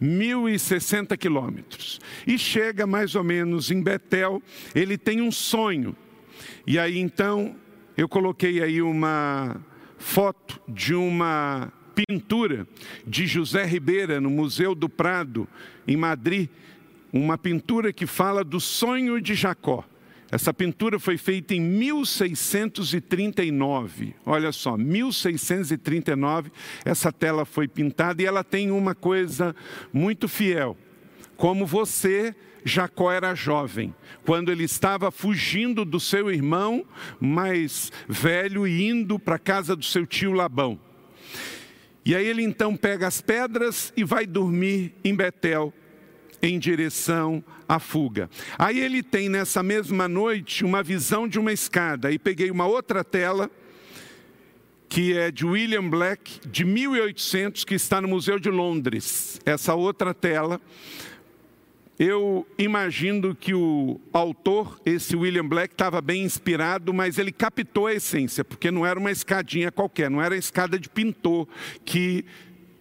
1.060 0.00 1.16
quilômetros. 1.16 2.00
E 2.26 2.38
chega 2.38 2.86
mais 2.86 3.14
ou 3.14 3.24
menos 3.24 3.70
em 3.70 3.82
Betel, 3.82 4.42
ele 4.74 4.96
tem 4.96 5.20
um 5.20 5.30
sonho. 5.30 5.96
E 6.66 6.78
aí 6.78 6.98
então, 6.98 7.56
eu 7.96 8.08
coloquei 8.08 8.62
aí 8.62 8.80
uma 8.82 9.56
foto 9.98 10.60
de 10.68 10.94
uma 10.94 11.72
pintura 11.94 12.66
de 13.06 13.26
José 13.26 13.64
Ribeira 13.64 14.20
no 14.20 14.30
Museu 14.30 14.74
do 14.74 14.88
Prado, 14.88 15.48
em 15.86 15.96
Madrid, 15.96 16.48
uma 17.12 17.38
pintura 17.38 17.92
que 17.92 18.06
fala 18.06 18.42
do 18.42 18.58
sonho 18.58 19.20
de 19.20 19.34
Jacó. 19.34 19.84
Essa 20.34 20.52
pintura 20.52 20.98
foi 20.98 21.16
feita 21.16 21.54
em 21.54 21.60
1639. 21.60 24.16
Olha 24.26 24.50
só, 24.50 24.76
1639, 24.76 26.50
essa 26.84 27.12
tela 27.12 27.44
foi 27.44 27.68
pintada 27.68 28.20
e 28.20 28.26
ela 28.26 28.42
tem 28.42 28.72
uma 28.72 28.96
coisa 28.96 29.54
muito 29.92 30.26
fiel. 30.26 30.76
como 31.36 31.64
você, 31.64 32.34
Jacó 32.64 33.12
era 33.12 33.32
jovem, 33.36 33.94
quando 34.26 34.50
ele 34.50 34.64
estava 34.64 35.12
fugindo 35.12 35.84
do 35.84 36.00
seu 36.00 36.28
irmão 36.28 36.84
mais 37.20 37.92
velho 38.08 38.66
e 38.66 38.88
indo 38.88 39.20
para 39.20 39.36
a 39.36 39.38
casa 39.38 39.76
do 39.76 39.84
seu 39.84 40.04
tio 40.04 40.32
Labão. 40.32 40.80
E 42.04 42.12
aí 42.12 42.26
ele 42.26 42.42
então 42.42 42.76
pega 42.76 43.06
as 43.06 43.20
pedras 43.20 43.92
e 43.96 44.02
vai 44.02 44.26
dormir 44.26 44.96
em 45.04 45.14
Betel, 45.14 45.72
em 46.42 46.58
direção 46.58 47.42
à 47.68 47.78
fuga. 47.78 48.28
Aí 48.58 48.80
ele 48.80 49.02
tem 49.02 49.28
nessa 49.28 49.62
mesma 49.62 50.08
noite 50.08 50.64
uma 50.64 50.82
visão 50.82 51.26
de 51.26 51.38
uma 51.38 51.52
escada. 51.52 52.10
E 52.12 52.18
peguei 52.18 52.50
uma 52.50 52.66
outra 52.66 53.02
tela 53.02 53.50
que 54.88 55.16
é 55.16 55.30
de 55.30 55.44
William 55.44 55.88
Black, 55.88 56.46
de 56.48 56.64
1800, 56.64 57.64
que 57.64 57.74
está 57.74 58.00
no 58.00 58.06
Museu 58.06 58.38
de 58.38 58.48
Londres. 58.48 59.40
Essa 59.44 59.74
outra 59.74 60.14
tela 60.14 60.60
eu 61.98 62.44
imagino 62.58 63.36
que 63.36 63.54
o 63.54 64.00
autor, 64.12 64.80
esse 64.84 65.14
William 65.14 65.46
Black, 65.46 65.74
estava 65.74 66.00
bem 66.00 66.24
inspirado, 66.24 66.92
mas 66.92 67.18
ele 67.18 67.30
captou 67.30 67.86
a 67.86 67.94
essência, 67.94 68.44
porque 68.44 68.70
não 68.70 68.84
era 68.84 68.98
uma 68.98 69.12
escadinha 69.12 69.70
qualquer, 69.70 70.10
não 70.10 70.20
era 70.20 70.34
a 70.34 70.38
escada 70.38 70.76
de 70.78 70.88
pintor 70.88 71.46
que 71.84 72.24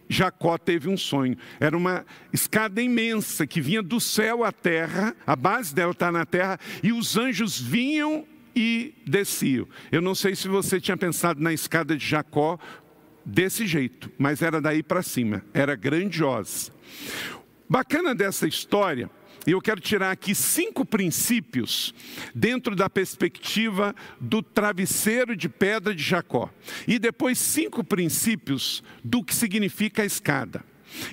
Jacó 0.09 0.57
teve 0.57 0.89
um 0.89 0.97
sonho. 0.97 1.37
Era 1.59 1.75
uma 1.75 2.05
escada 2.31 2.81
imensa 2.81 3.47
que 3.47 3.61
vinha 3.61 3.81
do 3.81 3.99
céu 3.99 4.43
à 4.43 4.51
terra, 4.51 5.15
a 5.25 5.35
base 5.35 5.73
dela 5.73 5.91
está 5.91 6.11
na 6.11 6.25
terra, 6.25 6.59
e 6.81 6.91
os 6.91 7.17
anjos 7.17 7.59
vinham 7.59 8.25
e 8.55 8.93
desciam. 9.05 9.67
Eu 9.91 10.01
não 10.01 10.13
sei 10.13 10.35
se 10.35 10.47
você 10.47 10.79
tinha 10.79 10.97
pensado 10.97 11.41
na 11.41 11.53
escada 11.53 11.95
de 11.95 12.05
Jacó 12.05 12.59
desse 13.25 13.65
jeito, 13.65 14.11
mas 14.17 14.41
era 14.41 14.61
daí 14.61 14.83
para 14.83 15.01
cima, 15.01 15.43
era 15.53 15.75
grandiosa. 15.75 16.71
Bacana 17.67 18.13
dessa 18.13 18.47
história, 18.47 19.09
e 19.45 19.51
eu 19.51 19.61
quero 19.61 19.81
tirar 19.81 20.11
aqui 20.11 20.33
cinco 20.33 20.85
princípios 20.85 21.93
dentro 22.33 22.75
da 22.75 22.89
perspectiva 22.89 23.93
do 24.19 24.41
travesseiro 24.41 25.35
de 25.35 25.49
pedra 25.49 25.93
de 25.93 26.01
Jacó. 26.01 26.49
E 26.87 26.97
depois 26.97 27.37
cinco 27.37 27.83
princípios 27.83 28.83
do 29.03 29.23
que 29.23 29.35
significa 29.35 30.01
a 30.01 30.05
escada. 30.05 30.63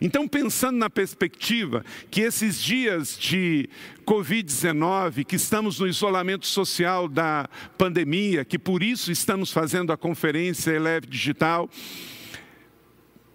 Então, 0.00 0.28
pensando 0.28 0.78
na 0.78 0.90
perspectiva 0.90 1.84
que 2.10 2.20
esses 2.20 2.60
dias 2.60 3.18
de 3.18 3.68
Covid-19, 4.04 5.24
que 5.24 5.36
estamos 5.36 5.80
no 5.80 5.86
isolamento 5.86 6.46
social 6.46 7.08
da 7.08 7.48
pandemia, 7.78 8.44
que 8.44 8.58
por 8.58 8.82
isso 8.82 9.10
estamos 9.10 9.50
fazendo 9.52 9.92
a 9.92 9.96
conferência 9.96 10.70
Eleve 10.70 11.06
Digital, 11.06 11.68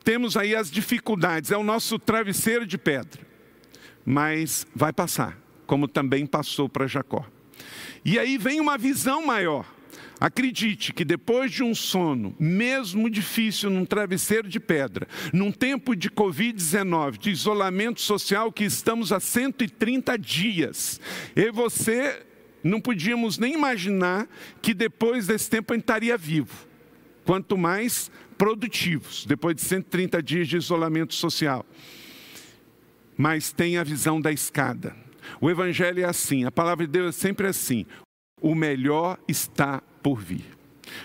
temos 0.04 0.38
aí 0.38 0.56
as 0.56 0.70
dificuldades, 0.70 1.52
é 1.52 1.58
o 1.58 1.64
nosso 1.64 1.98
travesseiro 1.98 2.66
de 2.66 2.78
pedra, 2.78 3.25
mas 4.06 4.68
vai 4.76 4.94
passar, 4.94 5.38
como 5.66 5.88
também 5.88 6.26
passou 6.26 6.70
para 6.70 6.88
Jacó. 6.88 7.26
E 8.04 8.20
aí 8.20 8.38
vem 8.38 8.62
uma 8.62 8.78
visão 8.78 9.26
maior. 9.26 9.66
Acredite 10.20 10.94
que 10.94 11.04
depois 11.04 11.52
de 11.52 11.64
um 11.64 11.76
sono, 11.76 12.36
mesmo 12.40 13.10
difícil, 13.10 13.70
num 13.70 13.86
travesseiro 13.86 14.48
de 14.48 14.60
pedra, 14.60 15.08
num 15.34 15.52
tempo 15.52 15.96
de 15.96 16.10
Covid-19, 16.10 17.18
de 17.18 17.32
isolamento 17.32 18.00
social 18.00 18.52
que 18.52 18.64
estamos 18.64 19.12
há 19.12 19.20
130 19.20 20.18
dias, 20.18 21.02
eu 21.36 21.48
e 21.48 21.52
você 21.52 22.26
não 22.64 22.80
podíamos 22.80 23.38
nem 23.38 23.54
imaginar 23.54 24.28
que 24.62 24.74
depois 24.74 25.28
desse 25.28 25.50
tempo 25.50 25.74
estaria 25.74 26.18
vivo. 26.18 26.68
Quanto 27.26 27.58
mais 27.58 28.10
produtivos, 28.38 29.26
depois 29.26 29.56
de 29.56 29.62
130 29.62 30.22
dias 30.24 30.48
de 30.48 30.58
isolamento 30.58 31.14
social. 31.14 31.66
Mas 33.18 33.52
tem 33.52 33.78
a 33.78 33.84
visão 33.84 34.20
da 34.20 34.32
escada. 34.32 34.96
O 35.42 35.50
Evangelho 35.50 36.02
é 36.02 36.06
assim, 36.06 36.44
a 36.46 36.52
palavra 36.52 36.86
de 36.86 36.92
Deus 36.92 37.16
é 37.16 37.20
sempre 37.20 37.48
assim: 37.48 37.86
o 38.42 38.54
melhor 38.54 39.18
está 39.28 39.82
por 40.02 40.20
vir. 40.20 40.55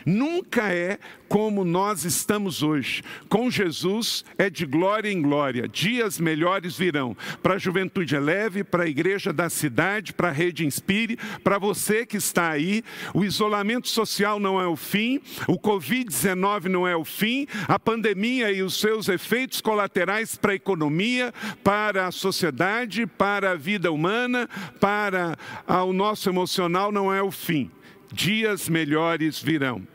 Nunca 0.05 0.73
é 0.73 0.99
como 1.29 1.65
nós 1.65 2.05
estamos 2.05 2.61
hoje. 2.61 3.03
Com 3.29 3.49
Jesus 3.49 4.25
é 4.37 4.51
de 4.51 4.67
glória 4.67 5.09
em 5.09 5.23
glória. 5.23 5.69
Dias 5.69 6.19
melhores 6.19 6.77
virão. 6.77 7.17
Para 7.41 7.55
a 7.55 7.59
juventude 7.59 8.19
leve, 8.19 8.65
para 8.65 8.83
a 8.83 8.89
igreja 8.89 9.33
da 9.33 9.49
cidade, 9.49 10.13
para 10.13 10.29
a 10.29 10.33
rede 10.33 10.67
Inspire, 10.67 11.17
para 11.45 11.57
você 11.57 12.05
que 12.05 12.17
está 12.17 12.51
aí. 12.51 12.83
O 13.15 13.25
isolamento 13.25 13.89
social 13.89 14.41
não 14.41 14.61
é 14.61 14.67
o 14.67 14.75
fim, 14.75 15.21
o 15.47 15.57
Covid-19 15.57 16.65
não 16.65 16.87
é 16.87 16.97
o 16.97 17.05
fim, 17.05 17.47
a 17.69 17.79
pandemia 17.79 18.51
e 18.51 18.63
os 18.63 18.81
seus 18.81 19.09
efeitos 19.09 19.61
colaterais 19.61 20.37
para 20.37 20.53
a 20.53 20.57
economia, 20.57 21.33
para 21.63 22.09
a 22.09 22.11
sociedade, 22.11 23.07
para 23.07 23.53
a 23.53 23.57
vida 23.57 23.93
humana, 23.93 24.49
para 24.81 25.39
o 25.87 25.93
nosso 25.93 26.29
emocional 26.29 26.91
não 26.91 27.13
é 27.13 27.23
o 27.23 27.31
fim 27.31 27.71
dias 28.13 28.69
melhores 28.69 29.41
virão. 29.41 29.87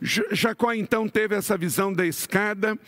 Jacó 0.00 0.72
então 0.72 1.08
teve 1.08 1.34
essa 1.34 1.56
visão 1.56 1.92
da 1.92 2.06
escada, 2.06 2.78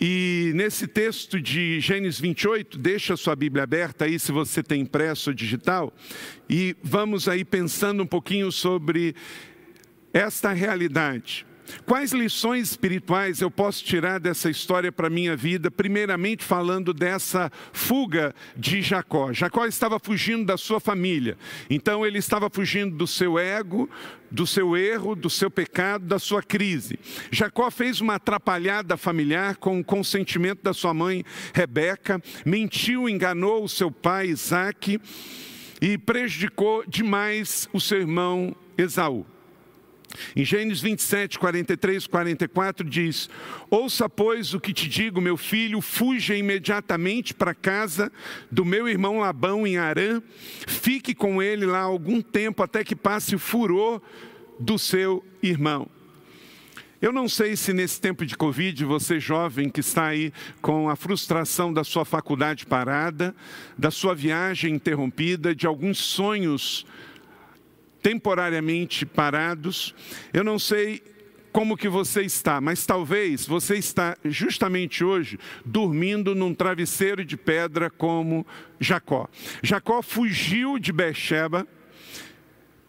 e 0.00 0.52
nesse 0.54 0.86
texto 0.86 1.40
de 1.40 1.80
Gênesis 1.80 2.20
28, 2.20 2.76
deixa 2.76 3.14
a 3.14 3.16
sua 3.16 3.34
Bíblia 3.34 3.62
aberta 3.62 4.04
aí, 4.04 4.18
se 4.18 4.32
você 4.32 4.62
tem 4.62 4.82
impresso 4.82 5.30
ou 5.30 5.34
digital, 5.34 5.94
e 6.50 6.76
vamos 6.82 7.28
aí 7.28 7.44
pensando 7.44 8.02
um 8.02 8.06
pouquinho 8.06 8.52
sobre 8.52 9.14
esta 10.12 10.52
realidade. 10.52 11.46
Quais 11.86 12.12
lições 12.12 12.70
espirituais 12.70 13.40
eu 13.40 13.50
posso 13.50 13.84
tirar 13.84 14.18
dessa 14.20 14.50
história 14.50 14.90
para 14.90 15.06
a 15.06 15.10
minha 15.10 15.36
vida? 15.36 15.70
Primeiramente, 15.70 16.44
falando 16.44 16.92
dessa 16.92 17.50
fuga 17.72 18.34
de 18.56 18.82
Jacó. 18.82 19.32
Jacó 19.32 19.66
estava 19.66 19.98
fugindo 19.98 20.44
da 20.44 20.56
sua 20.56 20.80
família, 20.80 21.36
então 21.68 22.04
ele 22.04 22.18
estava 22.18 22.48
fugindo 22.50 22.96
do 22.96 23.06
seu 23.06 23.38
ego, 23.38 23.88
do 24.30 24.46
seu 24.46 24.76
erro, 24.76 25.14
do 25.14 25.30
seu 25.30 25.50
pecado, 25.50 26.06
da 26.06 26.18
sua 26.18 26.42
crise. 26.42 26.98
Jacó 27.30 27.70
fez 27.70 28.00
uma 28.00 28.16
atrapalhada 28.16 28.96
familiar 28.96 29.56
com 29.56 29.78
o 29.78 29.84
consentimento 29.84 30.62
da 30.62 30.72
sua 30.72 30.92
mãe 30.92 31.24
Rebeca, 31.52 32.20
mentiu, 32.44 33.08
enganou 33.08 33.64
o 33.64 33.68
seu 33.68 33.90
pai 33.90 34.26
Isaac 34.26 35.00
e 35.80 35.98
prejudicou 35.98 36.84
demais 36.86 37.68
o 37.72 37.80
seu 37.80 38.00
irmão 38.00 38.54
Esaú. 38.76 39.33
Em 40.36 40.44
Gênesis 40.44 40.82
27, 40.82 41.38
43, 41.38 42.06
44 42.06 42.88
diz: 42.88 43.28
Ouça, 43.70 44.08
pois, 44.08 44.54
o 44.54 44.60
que 44.60 44.72
te 44.72 44.88
digo, 44.88 45.20
meu 45.20 45.36
filho, 45.36 45.80
fuja 45.80 46.36
imediatamente 46.36 47.34
para 47.34 47.54
casa 47.54 48.12
do 48.50 48.64
meu 48.64 48.88
irmão 48.88 49.18
Labão 49.18 49.66
em 49.66 49.76
Arã, 49.76 50.22
fique 50.66 51.14
com 51.14 51.42
ele 51.42 51.66
lá 51.66 51.80
algum 51.80 52.20
tempo 52.20 52.62
até 52.62 52.84
que 52.84 52.96
passe 52.96 53.34
o 53.34 53.38
furor 53.38 54.00
do 54.58 54.78
seu 54.78 55.24
irmão. 55.42 55.88
Eu 57.04 57.12
não 57.12 57.28
sei 57.28 57.54
se 57.54 57.74
nesse 57.74 58.00
tempo 58.00 58.24
de 58.24 58.34
Covid, 58.34 58.82
você 58.86 59.20
jovem 59.20 59.68
que 59.68 59.80
está 59.80 60.06
aí 60.06 60.32
com 60.62 60.88
a 60.88 60.96
frustração 60.96 61.70
da 61.70 61.84
sua 61.84 62.02
faculdade 62.02 62.64
parada, 62.64 63.34
da 63.76 63.90
sua 63.90 64.14
viagem 64.14 64.76
interrompida, 64.76 65.54
de 65.54 65.66
alguns 65.66 65.98
sonhos 65.98 66.86
temporariamente 68.04 69.06
parados. 69.06 69.94
Eu 70.30 70.44
não 70.44 70.58
sei 70.58 71.02
como 71.50 71.74
que 71.74 71.88
você 71.88 72.20
está, 72.20 72.60
mas 72.60 72.84
talvez 72.84 73.46
você 73.46 73.76
está 73.76 74.14
justamente 74.26 75.02
hoje 75.02 75.38
dormindo 75.64 76.34
num 76.34 76.52
travesseiro 76.52 77.24
de 77.24 77.34
pedra 77.38 77.88
como 77.88 78.46
Jacó. 78.78 79.26
Jacó 79.62 80.02
fugiu 80.02 80.78
de 80.78 80.92
Beersheba 80.92 81.66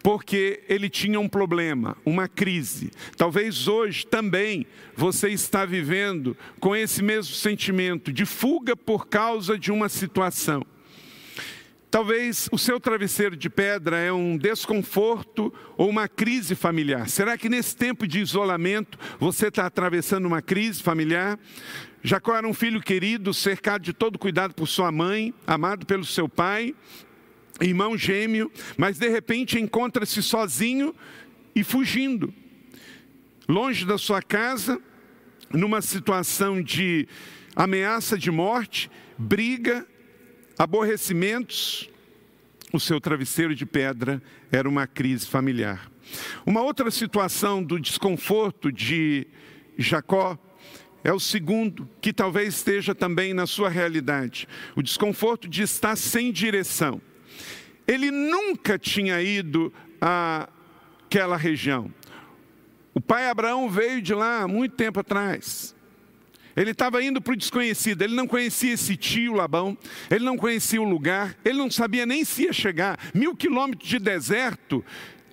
porque 0.02 0.62
ele 0.68 0.90
tinha 0.90 1.18
um 1.18 1.30
problema, 1.30 1.96
uma 2.04 2.28
crise. 2.28 2.90
Talvez 3.16 3.66
hoje 3.66 4.06
também 4.06 4.66
você 4.94 5.30
está 5.30 5.64
vivendo 5.64 6.36
com 6.60 6.76
esse 6.76 7.02
mesmo 7.02 7.34
sentimento 7.34 8.12
de 8.12 8.26
fuga 8.26 8.76
por 8.76 9.08
causa 9.08 9.58
de 9.58 9.72
uma 9.72 9.88
situação. 9.88 10.62
Talvez 11.96 12.46
o 12.52 12.58
seu 12.58 12.78
travesseiro 12.78 13.34
de 13.34 13.48
pedra 13.48 13.96
é 13.96 14.12
um 14.12 14.36
desconforto 14.36 15.50
ou 15.78 15.88
uma 15.88 16.06
crise 16.06 16.54
familiar. 16.54 17.08
Será 17.08 17.38
que 17.38 17.48
nesse 17.48 17.74
tempo 17.74 18.06
de 18.06 18.20
isolamento 18.20 18.98
você 19.18 19.46
está 19.46 19.64
atravessando 19.64 20.26
uma 20.26 20.42
crise 20.42 20.82
familiar? 20.82 21.38
Jacó 22.02 22.36
era 22.36 22.46
um 22.46 22.52
filho 22.52 22.82
querido, 22.82 23.32
cercado 23.32 23.80
de 23.80 23.94
todo 23.94 24.18
cuidado 24.18 24.52
por 24.52 24.68
sua 24.68 24.92
mãe, 24.92 25.32
amado 25.46 25.86
pelo 25.86 26.04
seu 26.04 26.28
pai, 26.28 26.74
irmão 27.62 27.96
gêmeo, 27.96 28.52
mas 28.76 28.98
de 28.98 29.08
repente 29.08 29.58
encontra-se 29.58 30.22
sozinho 30.22 30.94
e 31.54 31.64
fugindo, 31.64 32.30
longe 33.48 33.86
da 33.86 33.96
sua 33.96 34.20
casa, 34.20 34.78
numa 35.50 35.80
situação 35.80 36.62
de 36.62 37.08
ameaça 37.56 38.18
de 38.18 38.30
morte, 38.30 38.90
briga 39.16 39.86
aborrecimentos, 40.58 41.88
o 42.72 42.80
seu 42.80 43.00
travesseiro 43.00 43.54
de 43.54 43.64
pedra 43.64 44.22
era 44.50 44.68
uma 44.68 44.86
crise 44.86 45.26
familiar. 45.26 45.90
Uma 46.44 46.62
outra 46.62 46.90
situação 46.90 47.62
do 47.62 47.80
desconforto 47.80 48.70
de 48.70 49.26
Jacó 49.76 50.38
é 51.04 51.12
o 51.12 51.20
segundo, 51.20 51.88
que 52.00 52.12
talvez 52.12 52.54
esteja 52.54 52.94
também 52.94 53.32
na 53.32 53.46
sua 53.46 53.68
realidade: 53.68 54.48
o 54.74 54.82
desconforto 54.82 55.48
de 55.48 55.62
estar 55.62 55.96
sem 55.96 56.32
direção. 56.32 57.00
Ele 57.86 58.10
nunca 58.10 58.78
tinha 58.78 59.22
ido 59.22 59.72
àquela 60.00 61.36
região. 61.36 61.92
O 62.92 63.00
pai 63.00 63.28
Abraão 63.28 63.68
veio 63.68 64.02
de 64.02 64.14
lá 64.14 64.48
muito 64.48 64.74
tempo 64.74 64.98
atrás. 64.98 65.75
Ele 66.56 66.70
estava 66.70 67.02
indo 67.02 67.20
para 67.20 67.34
o 67.34 67.36
desconhecido, 67.36 68.00
ele 68.00 68.14
não 68.14 68.26
conhecia 68.26 68.72
esse 68.72 68.96
tio 68.96 69.34
Labão, 69.34 69.76
ele 70.10 70.24
não 70.24 70.38
conhecia 70.38 70.80
o 70.80 70.88
lugar, 70.88 71.36
ele 71.44 71.58
não 71.58 71.70
sabia 71.70 72.06
nem 72.06 72.24
se 72.24 72.44
ia 72.44 72.52
chegar. 72.52 72.98
Mil 73.12 73.36
quilômetros 73.36 73.88
de 73.88 73.98
deserto, 73.98 74.82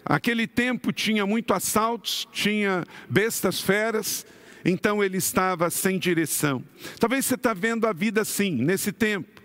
aquele 0.04 0.46
tempo 0.46 0.92
tinha 0.92 1.26
muito 1.26 1.54
assaltos, 1.54 2.28
tinha 2.34 2.84
bestas 3.10 3.62
feras, 3.62 4.26
então 4.66 5.02
ele 5.02 5.18
estava 5.18 5.70
sem 5.70 5.98
direção. 5.98 6.62
Talvez 7.00 7.26
você 7.26 7.36
está 7.36 7.54
vendo 7.54 7.88
a 7.88 7.94
vida 7.94 8.22
assim, 8.22 8.52
nesse 8.52 8.92
tempo. 8.92 9.42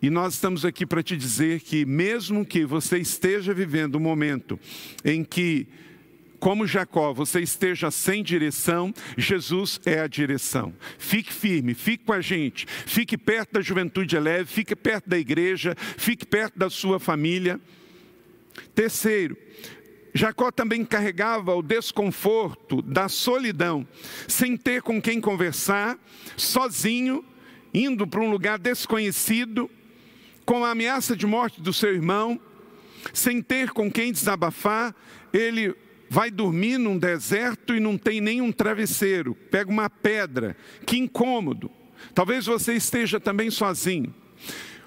E 0.00 0.10
nós 0.10 0.34
estamos 0.34 0.64
aqui 0.64 0.84
para 0.84 1.02
te 1.02 1.16
dizer 1.16 1.60
que, 1.60 1.84
mesmo 1.84 2.44
que 2.44 2.64
você 2.64 2.98
esteja 2.98 3.54
vivendo 3.54 3.96
um 3.96 4.00
momento 4.00 4.58
em 5.02 5.24
que 5.24 5.66
como 6.44 6.66
Jacó, 6.66 7.10
você 7.14 7.40
esteja 7.40 7.90
sem 7.90 8.22
direção, 8.22 8.92
Jesus 9.16 9.80
é 9.86 10.00
a 10.00 10.06
direção. 10.06 10.74
Fique 10.98 11.32
firme, 11.32 11.72
fique 11.72 12.04
com 12.04 12.12
a 12.12 12.20
gente, 12.20 12.66
fique 12.68 13.16
perto 13.16 13.54
da 13.54 13.62
juventude 13.62 14.18
leve, 14.18 14.44
fique 14.44 14.76
perto 14.76 15.08
da 15.08 15.18
igreja, 15.18 15.74
fique 15.78 16.26
perto 16.26 16.58
da 16.58 16.68
sua 16.68 17.00
família. 17.00 17.58
Terceiro, 18.74 19.38
Jacó 20.12 20.50
também 20.50 20.84
carregava 20.84 21.54
o 21.54 21.62
desconforto 21.62 22.82
da 22.82 23.08
solidão, 23.08 23.88
sem 24.28 24.54
ter 24.54 24.82
com 24.82 25.00
quem 25.00 25.22
conversar, 25.22 25.98
sozinho, 26.36 27.24
indo 27.72 28.06
para 28.06 28.20
um 28.20 28.30
lugar 28.30 28.58
desconhecido, 28.58 29.70
com 30.44 30.62
a 30.62 30.72
ameaça 30.72 31.16
de 31.16 31.24
morte 31.24 31.62
do 31.62 31.72
seu 31.72 31.94
irmão, 31.94 32.38
sem 33.14 33.40
ter 33.40 33.70
com 33.70 33.90
quem 33.90 34.12
desabafar, 34.12 34.94
ele 35.32 35.74
vai 36.14 36.30
dormir 36.30 36.78
num 36.78 36.96
deserto 36.96 37.74
e 37.74 37.80
não 37.80 37.98
tem 37.98 38.20
nenhum 38.20 38.52
travesseiro, 38.52 39.34
pega 39.34 39.68
uma 39.68 39.90
pedra, 39.90 40.56
que 40.86 40.96
incômodo. 40.96 41.68
Talvez 42.14 42.46
você 42.46 42.74
esteja 42.74 43.18
também 43.18 43.50
sozinho. 43.50 44.14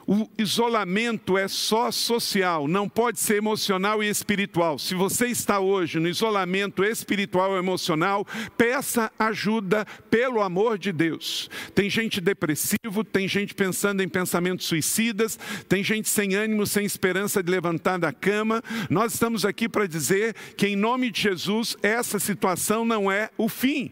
O 0.09 0.29
isolamento 0.37 1.37
é 1.37 1.49
só 1.49 1.91
social, 1.91 2.65
não 2.65 2.87
pode 2.87 3.19
ser 3.19 3.35
emocional 3.35 4.01
e 4.01 4.07
espiritual. 4.07 4.79
Se 4.79 4.95
você 4.95 5.27
está 5.27 5.59
hoje 5.59 5.99
no 5.99 6.07
isolamento 6.07 6.81
espiritual 6.81 7.53
e 7.53 7.59
emocional, 7.59 8.25
peça 8.57 9.11
ajuda 9.19 9.85
pelo 10.09 10.41
amor 10.41 10.77
de 10.77 10.93
Deus. 10.93 11.49
Tem 11.75 11.89
gente 11.89 12.21
depressivo, 12.21 13.03
tem 13.03 13.27
gente 13.27 13.53
pensando 13.53 14.01
em 14.01 14.07
pensamentos 14.07 14.65
suicidas, 14.65 15.37
tem 15.67 15.83
gente 15.83 16.07
sem 16.07 16.35
ânimo, 16.35 16.65
sem 16.65 16.85
esperança 16.85 17.43
de 17.43 17.51
levantar 17.51 17.99
da 17.99 18.13
cama. 18.13 18.63
Nós 18.89 19.13
estamos 19.13 19.43
aqui 19.43 19.67
para 19.67 19.87
dizer 19.87 20.33
que 20.55 20.67
em 20.67 20.77
nome 20.77 21.11
de 21.11 21.23
Jesus 21.23 21.75
essa 21.83 22.17
situação 22.17 22.85
não 22.85 23.11
é 23.11 23.29
o 23.37 23.49
fim. 23.49 23.91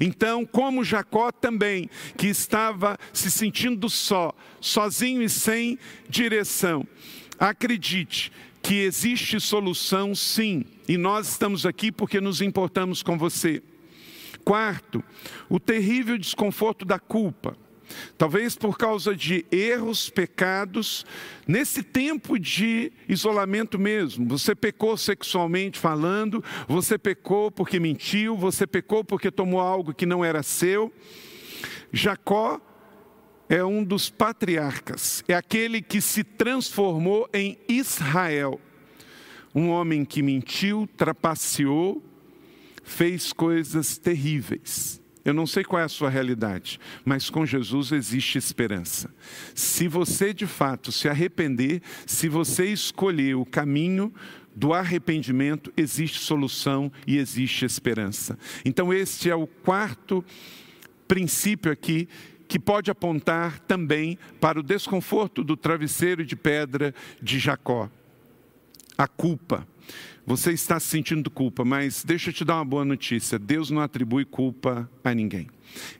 Então, 0.00 0.46
como 0.46 0.84
Jacó 0.84 1.30
também, 1.30 1.88
que 2.16 2.26
estava 2.26 2.98
se 3.12 3.30
sentindo 3.30 3.88
só, 3.88 4.34
sozinho 4.60 5.22
e 5.22 5.28
sem 5.28 5.78
direção, 6.08 6.86
acredite 7.38 8.32
que 8.62 8.74
existe 8.74 9.40
solução 9.40 10.14
sim, 10.14 10.64
e 10.86 10.96
nós 10.96 11.28
estamos 11.28 11.64
aqui 11.64 11.90
porque 11.90 12.20
nos 12.20 12.40
importamos 12.40 13.02
com 13.02 13.16
você. 13.16 13.62
Quarto, 14.44 15.02
o 15.48 15.58
terrível 15.58 16.18
desconforto 16.18 16.84
da 16.84 16.98
culpa. 16.98 17.56
Talvez 18.16 18.56
por 18.56 18.76
causa 18.76 19.14
de 19.14 19.44
erros, 19.50 20.10
pecados, 20.10 21.04
nesse 21.46 21.82
tempo 21.82 22.38
de 22.38 22.92
isolamento 23.08 23.78
mesmo. 23.78 24.26
Você 24.28 24.54
pecou 24.54 24.96
sexualmente 24.96 25.78
falando, 25.78 26.42
você 26.68 26.98
pecou 26.98 27.50
porque 27.50 27.80
mentiu, 27.80 28.36
você 28.36 28.66
pecou 28.66 29.02
porque 29.02 29.30
tomou 29.30 29.60
algo 29.60 29.94
que 29.94 30.06
não 30.06 30.24
era 30.24 30.42
seu. 30.42 30.92
Jacó 31.92 32.60
é 33.48 33.64
um 33.64 33.82
dos 33.82 34.08
patriarcas, 34.08 35.24
é 35.26 35.34
aquele 35.34 35.82
que 35.82 36.00
se 36.00 36.22
transformou 36.22 37.28
em 37.32 37.58
Israel. 37.68 38.60
Um 39.52 39.70
homem 39.70 40.04
que 40.04 40.22
mentiu, 40.22 40.88
trapaceou, 40.96 42.00
fez 42.84 43.32
coisas 43.32 43.98
terríveis. 43.98 44.99
Eu 45.24 45.34
não 45.34 45.46
sei 45.46 45.62
qual 45.62 45.80
é 45.80 45.84
a 45.84 45.88
sua 45.88 46.08
realidade, 46.08 46.80
mas 47.04 47.28
com 47.28 47.44
Jesus 47.44 47.92
existe 47.92 48.38
esperança. 48.38 49.12
Se 49.54 49.86
você 49.86 50.32
de 50.32 50.46
fato 50.46 50.90
se 50.90 51.08
arrepender, 51.08 51.82
se 52.06 52.28
você 52.28 52.66
escolher 52.66 53.36
o 53.36 53.44
caminho 53.44 54.12
do 54.54 54.72
arrependimento, 54.72 55.72
existe 55.76 56.18
solução 56.20 56.90
e 57.06 57.18
existe 57.18 57.64
esperança. 57.64 58.38
Então, 58.64 58.92
este 58.92 59.30
é 59.30 59.34
o 59.34 59.46
quarto 59.46 60.24
princípio 61.06 61.70
aqui 61.70 62.08
que 62.48 62.58
pode 62.58 62.90
apontar 62.90 63.60
também 63.60 64.18
para 64.40 64.58
o 64.58 64.62
desconforto 64.62 65.44
do 65.44 65.56
travesseiro 65.56 66.24
de 66.24 66.34
pedra 66.34 66.92
de 67.22 67.38
Jacó. 67.38 67.88
A 68.98 69.06
culpa. 69.06 69.66
Você 70.30 70.52
está 70.52 70.78
sentindo 70.78 71.28
culpa, 71.28 71.64
mas 71.64 72.04
deixa 72.04 72.30
eu 72.30 72.32
te 72.32 72.44
dar 72.44 72.54
uma 72.54 72.64
boa 72.64 72.84
notícia: 72.84 73.36
Deus 73.36 73.68
não 73.68 73.80
atribui 73.80 74.24
culpa 74.24 74.88
a 75.02 75.12
ninguém. 75.12 75.48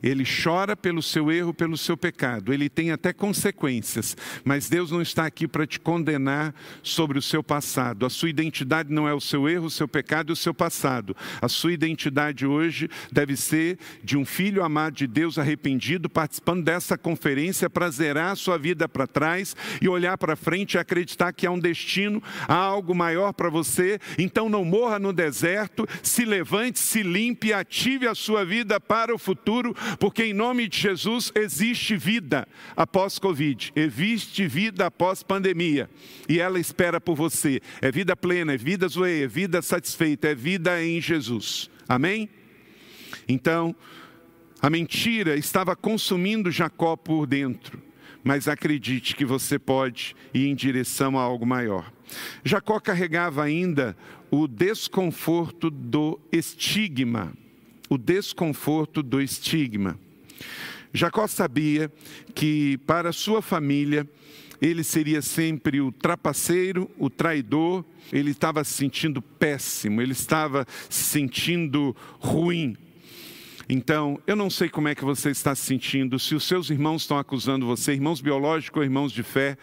Ele 0.02 0.24
chora 0.24 0.76
pelo 0.76 1.02
seu 1.02 1.30
erro, 1.30 1.52
pelo 1.52 1.76
seu 1.76 1.96
pecado. 1.96 2.52
Ele 2.52 2.68
tem 2.68 2.90
até 2.90 3.12
consequências, 3.12 4.16
mas 4.44 4.68
Deus 4.68 4.90
não 4.90 5.02
está 5.02 5.26
aqui 5.26 5.46
para 5.46 5.66
te 5.66 5.78
condenar 5.78 6.54
sobre 6.82 7.18
o 7.18 7.22
seu 7.22 7.42
passado. 7.42 8.06
A 8.06 8.10
sua 8.10 8.30
identidade 8.30 8.92
não 8.92 9.08
é 9.08 9.14
o 9.14 9.20
seu 9.20 9.48
erro, 9.48 9.66
o 9.66 9.70
seu 9.70 9.86
pecado 9.86 10.30
e 10.30 10.32
o 10.32 10.36
seu 10.36 10.54
passado. 10.54 11.16
A 11.40 11.48
sua 11.48 11.72
identidade 11.72 12.46
hoje 12.46 12.88
deve 13.12 13.36
ser 13.36 13.78
de 14.02 14.16
um 14.16 14.24
filho 14.24 14.62
amado 14.62 14.94
de 14.94 15.06
Deus 15.06 15.38
arrependido, 15.38 16.08
participando 16.08 16.64
dessa 16.64 16.96
conferência 16.96 17.68
para 17.68 17.90
zerar 17.90 18.32
a 18.32 18.36
sua 18.36 18.58
vida 18.58 18.88
para 18.88 19.06
trás 19.06 19.54
e 19.80 19.88
olhar 19.88 20.16
para 20.18 20.36
frente 20.36 20.74
e 20.74 20.78
acreditar 20.78 21.32
que 21.32 21.46
há 21.46 21.50
um 21.50 21.58
destino, 21.58 22.22
há 22.48 22.54
algo 22.54 22.94
maior 22.94 23.32
para 23.32 23.48
você. 23.48 23.98
Então 24.20 24.48
não 24.48 24.64
morra 24.64 24.98
no 24.98 25.12
deserto, 25.12 25.86
se 26.02 26.24
levante, 26.24 26.78
se 26.78 27.02
limpe 27.02 27.52
ative 27.52 28.06
a 28.06 28.14
sua 28.14 28.44
vida 28.44 28.78
para 28.78 29.14
o 29.14 29.18
futuro 29.18 29.74
porque 29.98 30.24
em 30.24 30.34
nome 30.34 30.68
de 30.68 30.78
Jesus 30.78 31.32
existe 31.34 31.96
vida 31.96 32.46
após 32.76 33.18
Covid, 33.18 33.72
existe 33.74 34.46
vida 34.46 34.86
após 34.86 35.22
pandemia, 35.22 35.88
e 36.28 36.38
ela 36.38 36.60
espera 36.60 37.00
por 37.00 37.14
você. 37.14 37.60
É 37.80 37.90
vida 37.90 38.14
plena, 38.14 38.54
é 38.54 38.56
vida 38.56 38.86
zoeia, 38.88 39.24
é 39.24 39.28
vida 39.28 39.62
satisfeita, 39.62 40.28
é 40.28 40.34
vida 40.34 40.82
em 40.82 41.00
Jesus. 41.00 41.70
Amém? 41.88 42.28
Então, 43.26 43.74
a 44.60 44.68
mentira 44.68 45.36
estava 45.36 45.74
consumindo 45.74 46.50
Jacó 46.50 46.96
por 46.96 47.26
dentro, 47.26 47.82
mas 48.22 48.48
acredite 48.48 49.16
que 49.16 49.24
você 49.24 49.58
pode 49.58 50.14
ir 50.32 50.46
em 50.46 50.54
direção 50.54 51.18
a 51.18 51.22
algo 51.22 51.46
maior. 51.46 51.92
Jacó 52.44 52.78
carregava 52.80 53.42
ainda 53.42 53.96
o 54.30 54.46
desconforto 54.46 55.70
do 55.70 56.20
estigma 56.32 57.32
o 57.90 57.98
desconforto 57.98 59.02
do 59.02 59.20
estigma. 59.20 59.98
Jacó 60.94 61.26
sabia 61.26 61.92
que 62.34 62.78
para 62.86 63.12
sua 63.12 63.42
família 63.42 64.08
ele 64.62 64.84
seria 64.84 65.20
sempre 65.20 65.80
o 65.80 65.90
trapaceiro, 65.90 66.88
o 66.98 67.10
traidor, 67.10 67.84
ele 68.12 68.30
estava 68.30 68.62
se 68.62 68.74
sentindo 68.74 69.20
péssimo, 69.20 70.00
ele 70.00 70.12
estava 70.12 70.64
se 70.88 71.02
sentindo 71.02 71.96
ruim. 72.20 72.76
Então, 73.72 74.20
eu 74.26 74.34
não 74.34 74.50
sei 74.50 74.68
como 74.68 74.88
é 74.88 74.96
que 74.96 75.04
você 75.04 75.30
está 75.30 75.54
se 75.54 75.62
sentindo, 75.62 76.18
se 76.18 76.34
os 76.34 76.42
seus 76.42 76.70
irmãos 76.70 77.02
estão 77.02 77.16
acusando 77.16 77.64
você, 77.64 77.92
irmãos 77.92 78.20
biológicos 78.20 78.78
ou 78.78 78.82
irmãos 78.82 79.12
de 79.12 79.22
fé, 79.22 79.56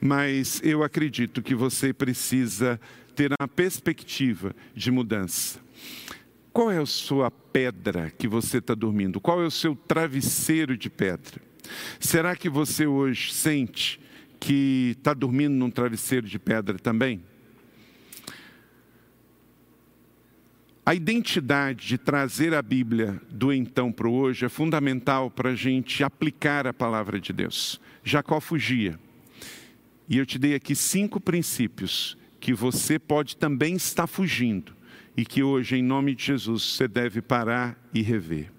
mas 0.00 0.60
eu 0.64 0.82
acredito 0.82 1.40
que 1.40 1.54
você 1.54 1.92
precisa 1.92 2.80
ter 3.14 3.30
uma 3.38 3.46
perspectiva 3.46 4.52
de 4.74 4.90
mudança. 4.90 5.60
Qual 6.52 6.72
é 6.72 6.78
a 6.78 6.86
sua 6.86 7.30
pedra 7.30 8.10
que 8.10 8.26
você 8.26 8.58
está 8.58 8.74
dormindo? 8.74 9.20
Qual 9.20 9.40
é 9.40 9.46
o 9.46 9.50
seu 9.50 9.76
travesseiro 9.76 10.76
de 10.76 10.90
pedra? 10.90 11.40
Será 12.00 12.34
que 12.34 12.48
você 12.48 12.84
hoje 12.84 13.32
sente 13.32 14.00
que 14.40 14.96
está 14.98 15.14
dormindo 15.14 15.54
num 15.54 15.70
travesseiro 15.70 16.26
de 16.26 16.36
pedra 16.36 16.80
também? 16.80 17.22
A 20.84 20.96
identidade 20.96 21.86
de 21.86 21.96
trazer 21.96 22.52
a 22.52 22.60
Bíblia 22.60 23.20
do 23.30 23.52
então 23.52 23.92
para 23.92 24.08
o 24.08 24.14
hoje 24.14 24.44
é 24.44 24.48
fundamental 24.48 25.30
para 25.30 25.50
a 25.50 25.54
gente 25.54 26.02
aplicar 26.02 26.66
a 26.66 26.72
palavra 26.72 27.20
de 27.20 27.32
Deus. 27.32 27.80
Jacó 28.02 28.40
fugia. 28.40 28.98
E 30.08 30.18
eu 30.18 30.26
te 30.26 30.40
dei 30.40 30.56
aqui 30.56 30.74
cinco 30.74 31.20
princípios 31.20 32.18
que 32.40 32.52
você 32.52 32.98
pode 32.98 33.36
também 33.36 33.76
estar 33.76 34.08
fugindo 34.08 34.74
e 35.16 35.24
que 35.24 35.40
hoje, 35.40 35.76
em 35.76 35.82
nome 35.82 36.16
de 36.16 36.24
Jesus, 36.24 36.62
você 36.62 36.88
deve 36.88 37.22
parar 37.22 37.78
e 37.94 38.02
rever. 38.02 38.51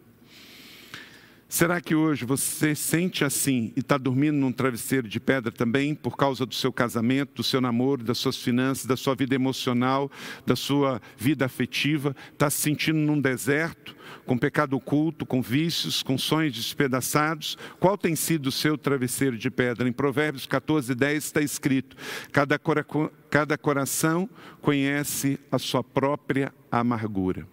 Será 1.53 1.79
que 1.79 1.93
hoje 1.93 2.25
você 2.25 2.73
sente 2.73 3.23
assim 3.23 3.71
e 3.75 3.79
está 3.79 3.95
dormindo 3.95 4.37
num 4.37 4.51
travesseiro 4.51 5.07
de 5.07 5.19
pedra 5.19 5.51
também 5.51 5.93
por 5.93 6.17
causa 6.17 6.47
do 6.47 6.55
seu 6.55 6.73
casamento, 6.73 7.35
do 7.35 7.43
seu 7.43 7.61
namoro, 7.61 8.03
das 8.03 8.17
suas 8.17 8.37
finanças, 8.37 8.87
da 8.87 8.97
sua 8.97 9.13
vida 9.13 9.35
emocional, 9.35 10.11
da 10.47 10.55
sua 10.55 10.99
vida 11.15 11.45
afetiva? 11.45 12.15
Está 12.31 12.49
se 12.49 12.57
sentindo 12.57 12.97
num 12.97 13.21
deserto, 13.21 13.95
com 14.25 14.35
pecado 14.35 14.75
oculto, 14.75 15.27
com 15.27 15.43
vícios, 15.43 16.01
com 16.01 16.17
sonhos 16.17 16.55
despedaçados? 16.55 17.55
Qual 17.79 17.99
tem 17.99 18.15
sido 18.15 18.47
o 18.47 18.51
seu 18.51 18.75
travesseiro 18.75 19.37
de 19.37 19.51
pedra? 19.51 19.87
Em 19.87 19.93
Provérbios 19.93 20.47
14, 20.47 20.95
10 20.95 21.23
está 21.23 21.39
escrito: 21.39 21.95
cada, 22.31 22.57
cora 22.57 22.83
cada 23.29 23.59
coração 23.59 24.27
conhece 24.59 25.39
a 25.51 25.59
sua 25.59 25.83
própria 25.83 26.51
amargura. 26.71 27.47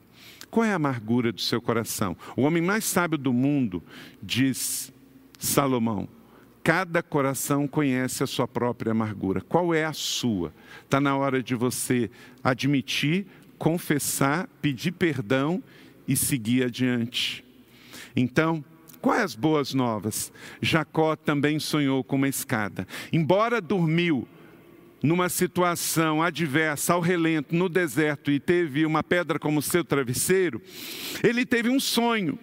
Qual 0.50 0.64
é 0.64 0.72
a 0.72 0.76
amargura 0.76 1.32
do 1.32 1.40
seu 1.40 1.60
coração? 1.60 2.16
O 2.36 2.42
homem 2.42 2.62
mais 2.62 2.84
sábio 2.84 3.18
do 3.18 3.32
mundo, 3.32 3.82
diz 4.22 4.92
Salomão, 5.38 6.08
cada 6.62 7.02
coração 7.02 7.66
conhece 7.66 8.22
a 8.22 8.26
sua 8.26 8.46
própria 8.46 8.92
amargura. 8.92 9.40
Qual 9.40 9.74
é 9.74 9.84
a 9.84 9.92
sua? 9.92 10.52
Está 10.84 11.00
na 11.00 11.16
hora 11.16 11.42
de 11.42 11.54
você 11.54 12.10
admitir, 12.42 13.26
confessar, 13.58 14.48
pedir 14.60 14.92
perdão 14.92 15.62
e 16.06 16.16
seguir 16.16 16.64
adiante. 16.64 17.44
Então, 18.16 18.64
quais 19.00 19.22
as 19.22 19.34
boas 19.34 19.72
novas? 19.72 20.32
Jacó 20.60 21.14
também 21.14 21.58
sonhou 21.58 22.02
com 22.02 22.16
uma 22.16 22.28
escada. 22.28 22.86
Embora 23.12 23.60
dormiu 23.60 24.26
numa 25.02 25.28
situação 25.28 26.22
adversa, 26.22 26.92
ao 26.92 27.00
relento, 27.00 27.54
no 27.54 27.68
deserto, 27.68 28.30
e 28.30 28.38
teve 28.38 28.84
uma 28.84 29.02
pedra 29.02 29.38
como 29.38 29.62
seu 29.62 29.84
travesseiro, 29.84 30.60
ele 31.22 31.46
teve 31.46 31.68
um 31.68 31.80
sonho. 31.80 32.38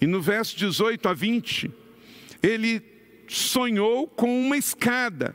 E 0.00 0.06
no 0.06 0.20
verso 0.20 0.56
18 0.56 1.08
a 1.08 1.14
20, 1.14 1.70
ele 2.42 2.82
sonhou 3.28 4.06
com 4.06 4.46
uma 4.46 4.56
escada. 4.56 5.34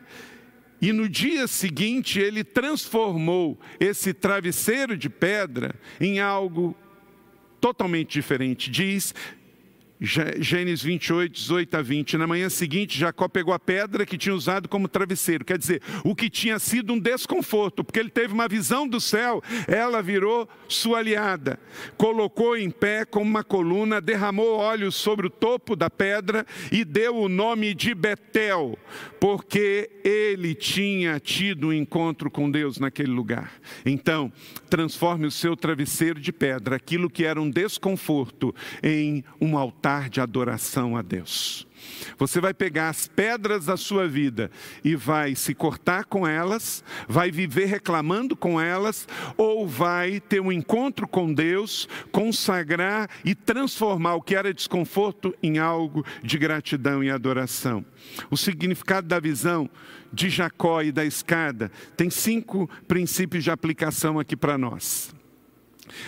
E 0.81 0.91
no 0.91 1.07
dia 1.07 1.47
seguinte, 1.47 2.19
ele 2.19 2.43
transformou 2.43 3.59
esse 3.79 4.13
travesseiro 4.13 4.97
de 4.97 5.09
pedra 5.09 5.75
em 5.99 6.19
algo 6.19 6.75
totalmente 7.59 8.11
diferente. 8.13 8.69
Diz: 8.69 9.13
Gênesis 10.01 10.81
28, 10.81 11.31
18 11.31 11.77
a 11.77 11.81
20. 11.83 12.17
Na 12.17 12.25
manhã 12.25 12.49
seguinte, 12.49 12.97
Jacó 12.97 13.27
pegou 13.27 13.53
a 13.53 13.59
pedra 13.59 14.03
que 14.03 14.17
tinha 14.17 14.33
usado 14.33 14.67
como 14.67 14.87
travesseiro, 14.87 15.45
quer 15.45 15.59
dizer, 15.59 15.79
o 16.03 16.15
que 16.15 16.27
tinha 16.27 16.57
sido 16.57 16.93
um 16.93 16.99
desconforto, 16.99 17.83
porque 17.83 17.99
ele 17.99 18.09
teve 18.09 18.33
uma 18.33 18.47
visão 18.47 18.87
do 18.87 18.99
céu, 18.99 19.43
ela 19.67 20.01
virou 20.01 20.49
sua 20.67 20.99
aliada. 20.99 21.59
Colocou 21.97 22.57
em 22.57 22.71
pé 22.71 23.05
como 23.05 23.29
uma 23.29 23.43
coluna, 23.43 24.01
derramou 24.01 24.57
óleo 24.57 24.91
sobre 24.91 25.27
o 25.27 25.29
topo 25.29 25.75
da 25.75 25.89
pedra 25.89 26.47
e 26.71 26.83
deu 26.83 27.15
o 27.17 27.29
nome 27.29 27.75
de 27.75 27.93
Betel, 27.93 28.79
porque 29.19 29.91
ele 30.03 30.55
tinha 30.55 31.19
tido 31.19 31.67
um 31.67 31.73
encontro 31.73 32.31
com 32.31 32.49
Deus 32.49 32.79
naquele 32.79 33.11
lugar. 33.11 33.51
Então, 33.85 34.33
transforme 34.67 35.27
o 35.27 35.31
seu 35.31 35.55
travesseiro 35.55 36.19
de 36.19 36.31
pedra, 36.31 36.77
aquilo 36.77 37.09
que 37.09 37.23
era 37.23 37.39
um 37.39 37.51
desconforto, 37.51 38.55
em 38.81 39.23
um 39.39 39.55
altar 39.55 39.90
altar 39.91 40.10
de 40.10 40.21
adoração 40.21 40.95
a 40.95 41.01
Deus. 41.01 41.67
Você 42.17 42.39
vai 42.39 42.54
pegar 42.54 42.89
as 42.89 43.08
pedras 43.08 43.65
da 43.65 43.75
sua 43.75 44.08
vida 44.08 44.51
e 44.84 44.95
vai 44.95 45.36
se 45.36 45.54
cortar 45.54 46.06
com 46.06 46.27
elas, 46.27 46.84
vai 47.08 47.32
viver 47.32 47.65
reclamando 47.65 48.36
com 48.36 48.62
elas, 48.62 49.08
ou 49.36 49.67
vai 49.67 50.19
ter 50.19 50.39
um 50.39 50.51
encontro 50.51 51.08
com 51.08 51.34
Deus, 51.34 51.89
consagrar 52.12 53.10
e 53.25 53.34
transformar 53.34 54.15
o 54.15 54.21
que 54.21 54.36
era 54.36 54.54
desconforto 54.54 55.36
em 55.41 55.58
algo 55.58 56.06
de 56.23 56.38
gratidão 56.38 57.04
e 57.04 57.10
adoração. 57.10 57.84
O 58.30 58.38
significado 58.38 59.08
da 59.08 59.19
visão 59.19 59.69
de 60.13 60.30
Jacó 60.30 60.84
e 60.84 60.91
da 60.91 61.04
escada 61.04 61.71
tem 61.97 62.10
cinco 62.10 62.69
princípios 62.88 63.43
de 63.43 63.51
aplicação 63.51 64.19
aqui 64.19 64.36
para 64.36 64.58
nós. 64.58 65.13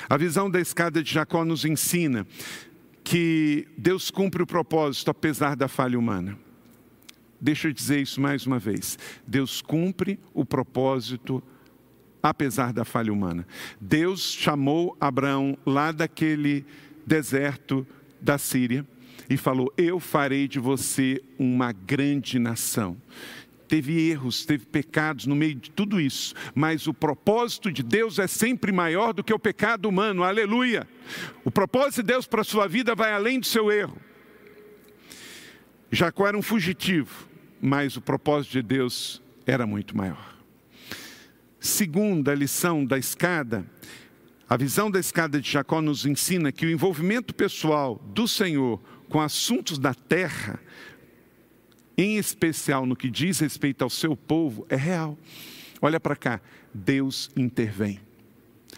A 0.08 0.18
visão 0.18 0.50
da 0.50 0.62
escada 0.62 1.02
de 1.02 1.12
Jacó 1.12 1.44
nos 1.44 1.66
ensina 1.66 2.26
que 3.04 3.68
Deus 3.78 4.10
cumpre 4.10 4.42
o 4.42 4.48
propósito 4.48 5.12
apesar 5.12 5.56
da 5.56 5.68
falha 5.68 5.98
humana. 6.00 6.38
Deixa 7.40 7.68
eu 7.68 7.74
dizer 7.74 8.02
isso 8.02 8.22
mais 8.22 8.46
uma 8.46 8.58
vez. 8.58 8.98
Deus 9.28 9.62
cumpre 9.62 10.20
o 10.34 10.46
propósito 10.46 11.44
apesar 12.22 12.72
da 12.72 12.86
falha 12.86 13.12
humana. 13.12 13.46
Deus 13.82 14.32
chamou 14.32 14.96
Abraão 15.00 15.58
lá 15.66 15.92
daquele 15.92 16.66
deserto 17.06 17.86
da 18.22 18.38
Síria 18.38 18.88
e 19.30 19.36
falou: 19.36 19.74
Eu 19.78 20.00
farei 20.00 20.48
de 20.48 20.58
você 20.58 21.22
uma 21.38 21.74
grande 21.74 22.40
nação 22.40 22.96
teve 23.74 24.08
erros, 24.08 24.46
teve 24.46 24.68
pecados 24.68 25.26
no 25.26 25.36
meio 25.36 25.56
de 25.56 25.72
tudo 25.72 26.00
isso, 26.00 26.36
mas 26.54 26.86
o 26.86 26.94
propósito 26.94 27.72
de 27.72 27.82
Deus 27.82 28.20
é 28.20 28.28
sempre 28.28 28.72
maior 28.72 29.14
do 29.14 29.24
que 29.24 29.34
o 29.34 29.40
pecado 29.40 29.90
humano, 29.90 30.22
aleluia. 30.22 30.88
O 31.44 31.50
propósito 31.50 32.04
de 32.04 32.10
Deus 32.10 32.28
para 32.28 32.42
a 32.42 32.44
sua 32.44 32.68
vida 32.68 32.94
vai 32.94 33.12
além 33.12 33.40
do 33.40 33.48
seu 33.48 33.72
erro. 33.72 34.00
Jacó 35.92 36.28
era 36.28 36.38
um 36.38 36.42
fugitivo, 36.44 37.28
mas 37.60 37.98
o 37.98 38.02
propósito 38.02 38.52
de 38.52 38.62
Deus 38.62 39.24
era 39.44 39.66
muito 39.66 39.98
maior. 39.98 40.38
Segunda 41.60 42.36
lição 42.36 42.86
da 42.86 43.00
escada, 43.00 43.66
a 44.48 44.56
visão 44.56 44.92
da 44.92 45.00
escada 45.00 45.42
de 45.42 45.50
Jacó 45.50 45.82
nos 45.82 46.06
ensina 46.06 46.52
que 46.52 46.68
o 46.68 46.70
envolvimento 46.70 47.34
pessoal 47.34 48.00
do 48.14 48.28
Senhor 48.28 48.80
com 49.10 49.20
assuntos 49.20 49.80
da 49.80 49.96
terra 49.96 50.60
em 51.98 52.18
especial 52.18 52.86
no 52.86 52.96
que 52.96 53.10
diz 53.10 53.40
respeito 53.40 53.84
ao 53.84 53.90
seu 53.90 54.16
povo, 54.16 54.66
é 54.70 54.76
real. 54.76 55.18
Olha 55.82 56.00
para 56.00 56.16
cá, 56.16 56.42
Deus 56.74 57.30
intervém. 57.36 58.00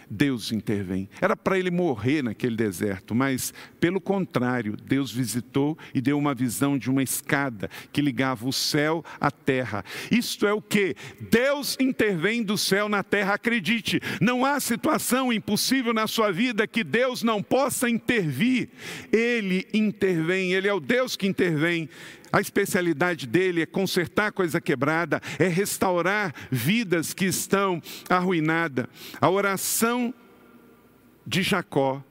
Deus 0.10 0.51
intervém. 0.51 1.10
Era 1.21 1.36
para 1.36 1.58
ele 1.58 1.71
morrer 1.71 2.21
naquele 2.21 2.56
deserto, 2.56 3.15
mas, 3.15 3.54
pelo 3.80 3.99
contrário, 3.99 4.75
Deus 4.75 5.12
visitou 5.12 5.78
e 5.93 6.01
deu 6.01 6.17
uma 6.17 6.34
visão 6.34 6.78
de 6.78 6.89
uma 6.89 7.04
escada 7.04 7.69
que 7.91 8.01
ligava 8.01 8.47
o 8.47 8.54
céu 8.54 9.04
à 9.19 9.32
terra. 9.32 9.84
Isto 10.12 10.45
é 10.45 10.54
o 10.54 10.62
que? 10.62 10.95
Deus 11.30 11.78
intervém 11.80 12.43
do 12.43 12.58
céu 12.58 12.88
na 12.88 13.04
terra. 13.04 13.34
Acredite, 13.34 13.99
não 14.21 14.45
há 14.45 14.60
situação 14.60 15.32
impossível 15.32 15.93
na 15.93 16.08
sua 16.08 16.32
vida 16.32 16.67
que 16.67 16.84
Deus 16.84 17.23
não 17.23 17.41
possa 17.41 17.89
intervir. 17.89 18.69
Ele 19.12 19.67
intervém, 19.73 20.54
Ele 20.54 20.67
é 20.67 20.73
o 20.73 20.80
Deus 20.80 21.15
que 21.15 21.28
intervém. 21.28 21.89
A 22.36 22.41
especialidade 22.41 23.26
dele 23.26 23.62
é 23.62 23.65
consertar 23.65 24.30
coisa 24.30 24.60
quebrada, 24.60 25.21
é 25.39 25.48
restaurar 25.48 26.36
vidas 26.52 27.13
que 27.13 27.24
estão 27.24 27.82
arruinadas. 28.10 28.88
A 29.21 29.30
oração 29.30 30.13
de 31.26 31.41
Jacó 31.41 32.04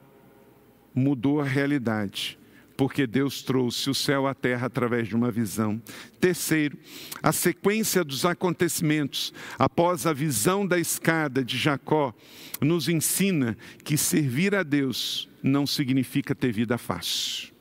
mudou 0.94 1.42
a 1.42 1.44
realidade 1.44 2.38
porque 2.74 3.06
Deus 3.06 3.42
trouxe 3.42 3.90
o 3.90 3.94
céu 3.94 4.26
à 4.26 4.34
terra 4.34 4.66
através 4.66 5.06
de 5.06 5.14
uma 5.14 5.30
visão. 5.30 5.80
Terceiro, 6.18 6.78
a 7.22 7.30
sequência 7.30 8.02
dos 8.02 8.24
acontecimentos 8.24 9.30
após 9.58 10.06
a 10.06 10.14
visão 10.14 10.66
da 10.66 10.78
escada 10.78 11.44
de 11.44 11.58
Jacó 11.58 12.14
nos 12.62 12.88
ensina 12.88 13.58
que 13.84 13.98
servir 13.98 14.54
a 14.54 14.62
Deus 14.62 15.28
não 15.42 15.66
significa 15.66 16.34
ter 16.34 16.50
vida 16.50 16.78
fácil. 16.78 17.53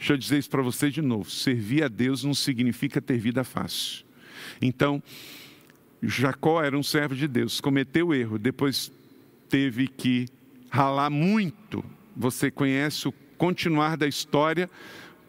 Deixa 0.00 0.14
eu 0.14 0.16
dizer 0.16 0.38
isso 0.38 0.48
para 0.48 0.62
você 0.62 0.90
de 0.90 1.02
novo: 1.02 1.30
servir 1.30 1.84
a 1.84 1.88
Deus 1.88 2.24
não 2.24 2.32
significa 2.32 3.02
ter 3.02 3.18
vida 3.18 3.44
fácil. 3.44 4.02
Então, 4.60 5.02
Jacó 6.02 6.62
era 6.62 6.76
um 6.76 6.82
servo 6.82 7.14
de 7.14 7.28
Deus, 7.28 7.60
cometeu 7.60 8.14
erro, 8.14 8.38
depois 8.38 8.90
teve 9.50 9.86
que 9.86 10.26
ralar 10.70 11.10
muito. 11.10 11.84
Você 12.16 12.50
conhece 12.50 13.08
o 13.08 13.14
continuar 13.36 13.98
da 13.98 14.08
história 14.08 14.70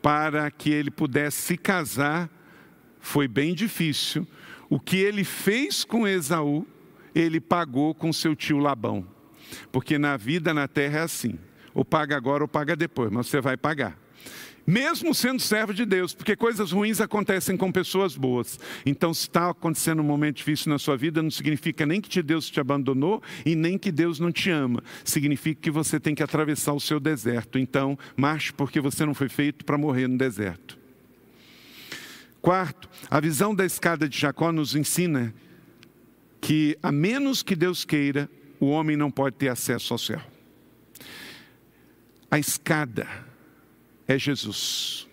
para 0.01 0.49
que 0.49 0.69
ele 0.69 0.89
pudesse 0.89 1.41
se 1.41 1.57
casar. 1.57 2.29
Foi 3.01 3.27
bem 3.27 3.53
difícil. 3.53 4.25
O 4.69 4.79
que 4.79 4.97
ele 4.97 5.25
fez 5.25 5.83
com 5.83 6.07
Esaú, 6.07 6.65
ele 7.13 7.41
pagou 7.41 7.93
com 7.93 8.13
seu 8.13 8.33
tio 8.37 8.57
Labão. 8.57 9.05
Porque 9.69 9.97
na 9.97 10.15
vida 10.15 10.53
na 10.53 10.65
terra 10.65 10.99
é 10.99 11.03
assim: 11.03 11.37
ou 11.73 11.83
paga 11.83 12.15
agora 12.15 12.45
ou 12.45 12.47
paga 12.47 12.73
depois, 12.73 13.11
mas 13.11 13.27
você 13.27 13.41
vai 13.41 13.57
pagar 13.57 13.99
mesmo 14.65 15.13
sendo 15.13 15.41
servo 15.41 15.73
de 15.73 15.85
Deus, 15.85 16.13
porque 16.13 16.35
coisas 16.35 16.71
ruins 16.71 17.01
acontecem 17.01 17.57
com 17.57 17.71
pessoas 17.71 18.15
boas. 18.15 18.59
Então, 18.85 19.13
se 19.13 19.21
está 19.21 19.49
acontecendo 19.49 20.01
um 20.01 20.05
momento 20.05 20.37
difícil 20.37 20.71
na 20.71 20.79
sua 20.79 20.95
vida, 20.95 21.21
não 21.21 21.31
significa 21.31 21.85
nem 21.85 21.99
que 21.99 22.21
Deus 22.21 22.49
te 22.49 22.59
abandonou 22.59 23.21
e 23.45 23.55
nem 23.55 23.77
que 23.77 23.91
Deus 23.91 24.19
não 24.19 24.31
te 24.31 24.49
ama. 24.49 24.83
Significa 25.03 25.61
que 25.61 25.71
você 25.71 25.99
tem 25.99 26.13
que 26.13 26.23
atravessar 26.23 26.73
o 26.73 26.79
seu 26.79 26.99
deserto. 26.99 27.57
Então, 27.57 27.97
marche, 28.15 28.53
porque 28.53 28.79
você 28.79 29.05
não 29.05 29.13
foi 29.13 29.29
feito 29.29 29.65
para 29.65 29.77
morrer 29.77 30.07
no 30.07 30.17
deserto. 30.17 30.77
Quarto, 32.41 32.89
a 33.09 33.19
visão 33.19 33.53
da 33.53 33.65
escada 33.65 34.09
de 34.09 34.17
Jacó 34.17 34.51
nos 34.51 34.75
ensina 34.75 35.33
que, 36.39 36.77
a 36.81 36.91
menos 36.91 37.43
que 37.43 37.55
Deus 37.55 37.85
queira, 37.85 38.29
o 38.59 38.67
homem 38.67 38.97
não 38.97 39.11
pode 39.11 39.35
ter 39.35 39.47
acesso 39.47 39.93
ao 39.93 39.97
céu. 39.99 40.21
A 42.29 42.39
escada 42.39 43.07
é 44.07 44.17
Jesus. 44.17 45.07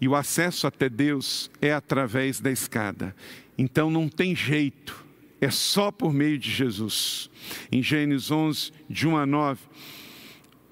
E 0.00 0.06
o 0.08 0.14
acesso 0.14 0.66
até 0.66 0.88
Deus 0.88 1.50
é 1.60 1.72
através 1.72 2.40
da 2.40 2.50
escada. 2.50 3.14
Então 3.56 3.90
não 3.90 4.08
tem 4.08 4.34
jeito, 4.34 5.04
é 5.40 5.50
só 5.50 5.90
por 5.90 6.12
meio 6.12 6.38
de 6.38 6.50
Jesus. 6.50 7.30
Em 7.70 7.82
Gênesis 7.82 8.30
11, 8.30 8.72
de 8.88 9.08
1 9.08 9.16
a 9.16 9.26
9, 9.26 9.60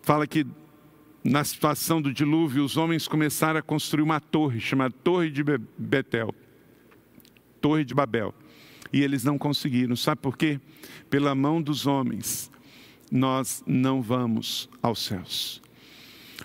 fala 0.02 0.26
que 0.26 0.46
na 1.26 1.42
situação 1.42 2.00
do 2.00 2.12
dilúvio, 2.12 2.64
os 2.64 2.76
homens 2.76 3.08
começaram 3.08 3.58
a 3.58 3.62
construir 3.62 4.02
uma 4.02 4.20
torre 4.20 4.60
chamada 4.60 4.94
Torre 5.02 5.28
de 5.28 5.42
Betel, 5.76 6.32
Torre 7.60 7.84
de 7.84 7.92
Babel. 7.92 8.32
E 8.92 9.02
eles 9.02 9.24
não 9.24 9.36
conseguiram. 9.36 9.96
Sabe 9.96 10.20
por 10.20 10.36
quê? 10.36 10.60
Pela 11.10 11.34
mão 11.34 11.60
dos 11.60 11.84
homens, 11.84 12.48
nós 13.10 13.62
não 13.66 14.00
vamos 14.00 14.70
aos 14.80 15.04
céus. 15.04 15.60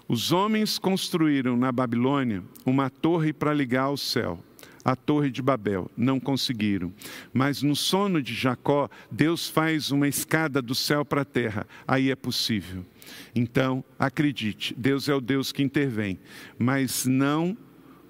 Os 0.08 0.32
homens 0.32 0.77
construíram 0.77 1.56
na 1.56 1.71
Babilônia 1.71 2.43
uma 2.65 2.89
torre 2.89 3.34
para 3.34 3.54
ligar 3.54 3.84
ao 3.84 3.97
céu, 3.97 4.43
a 4.84 4.95
Torre 4.95 5.30
de 5.30 5.41
Babel. 5.41 5.89
Não 5.95 6.19
conseguiram. 6.19 6.93
Mas 7.34 7.62
no 7.62 7.75
sono 7.75 8.21
de 8.21 8.34
Jacó, 8.34 8.89
Deus 9.12 9.49
faz 9.49 9.91
uma 9.91 10.08
escada 10.08 10.62
do 10.62 10.75
céu 10.75 11.06
para 11.06 11.21
a 11.21 11.25
terra. 11.25 11.67
Aí 11.88 12.10
é 12.10 12.15
possível. 12.15 12.86
Então, 13.36 13.84
acredite, 13.97 14.73
Deus 14.77 15.08
é 15.10 15.13
o 15.13 15.21
Deus 15.21 15.51
que 15.51 15.63
intervém. 15.63 16.19
Mas 16.58 17.06
não 17.06 17.58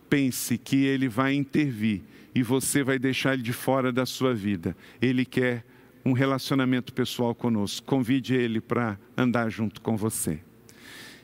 pense 0.10 0.58
que 0.58 0.84
ele 0.84 1.08
vai 1.08 1.34
intervir 1.34 2.02
e 2.34 2.44
você 2.44 2.84
vai 2.84 2.98
deixar 2.98 3.34
ele 3.34 3.44
de 3.44 3.54
fora 3.54 3.92
da 3.92 4.06
sua 4.06 4.34
vida. 4.34 4.76
Ele 5.02 5.26
quer 5.26 5.66
um 6.06 6.14
relacionamento 6.14 6.94
pessoal 6.94 7.36
conosco. 7.36 7.86
Convide 7.86 8.34
ele 8.34 8.60
para 8.60 9.00
andar 9.18 9.50
junto 9.50 9.82
com 9.82 9.96
você. 9.96 10.42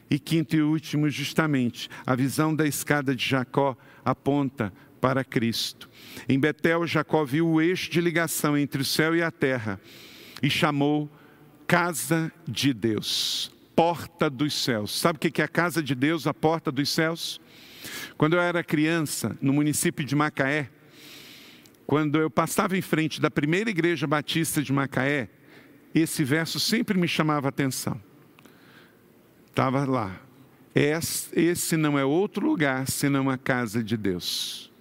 E 0.09 0.17
quinto 0.17 0.55
e 0.55 0.61
último, 0.61 1.09
justamente, 1.09 1.89
a 2.05 2.15
visão 2.15 2.55
da 2.55 2.65
escada 2.65 3.15
de 3.15 3.25
Jacó 3.25 3.75
aponta 4.05 4.71
para 5.01 5.23
Cristo. 5.23 5.89
Em 6.27 6.39
Betel, 6.39 6.87
Jacó 6.87 7.25
viu 7.25 7.47
o 7.47 7.61
eixo 7.61 7.89
de 7.91 8.01
ligação 8.01 8.57
entre 8.57 8.81
o 8.81 8.85
céu 8.85 9.15
e 9.15 9.21
a 9.21 9.31
terra 9.31 9.79
e 10.41 10.49
chamou 10.49 11.09
casa 11.67 12.31
de 12.47 12.73
Deus, 12.73 13.51
porta 13.75 14.29
dos 14.29 14.53
céus. 14.53 14.97
Sabe 14.97 15.17
o 15.17 15.19
que 15.19 15.41
é 15.41 15.45
a 15.45 15.49
casa 15.49 15.83
de 15.83 15.93
Deus, 15.93 16.25
a 16.25 16.33
porta 16.33 16.71
dos 16.71 16.89
céus? 16.89 17.41
Quando 18.17 18.33
eu 18.33 18.41
era 18.41 18.63
criança, 18.63 19.37
no 19.41 19.53
município 19.53 20.05
de 20.05 20.15
Macaé, 20.15 20.69
quando 21.85 22.19
eu 22.19 22.29
passava 22.29 22.77
em 22.77 22.81
frente 22.81 23.21
da 23.21 23.31
primeira 23.31 23.69
igreja 23.69 24.07
batista 24.07 24.61
de 24.61 24.73
Macaé, 24.73 25.29
esse 25.93 26.23
verso 26.23 26.59
sempre 26.59 26.97
me 26.97 27.07
chamava 27.07 27.47
a 27.47 27.49
atenção. 27.49 27.99
Estava 29.57 29.85
lá. 29.85 30.21
Esse 30.75 31.75
não 31.77 31.97
é 31.97 32.05
outro 32.05 32.45
lugar 32.45 32.87
senão 32.87 33.27
a 33.27 33.39
casa 33.39 33.83
de 33.83 33.97
Deus. 33.97 34.71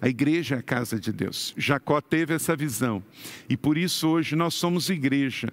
A 0.00 0.08
igreja 0.08 0.56
é 0.56 0.58
a 0.58 0.62
casa 0.62 0.98
de 0.98 1.12
Deus. 1.12 1.54
Jacó 1.56 2.00
teve 2.00 2.34
essa 2.34 2.56
visão. 2.56 3.00
E 3.48 3.56
por 3.56 3.78
isso 3.78 4.08
hoje 4.08 4.34
nós 4.34 4.54
somos 4.54 4.90
igreja. 4.90 5.52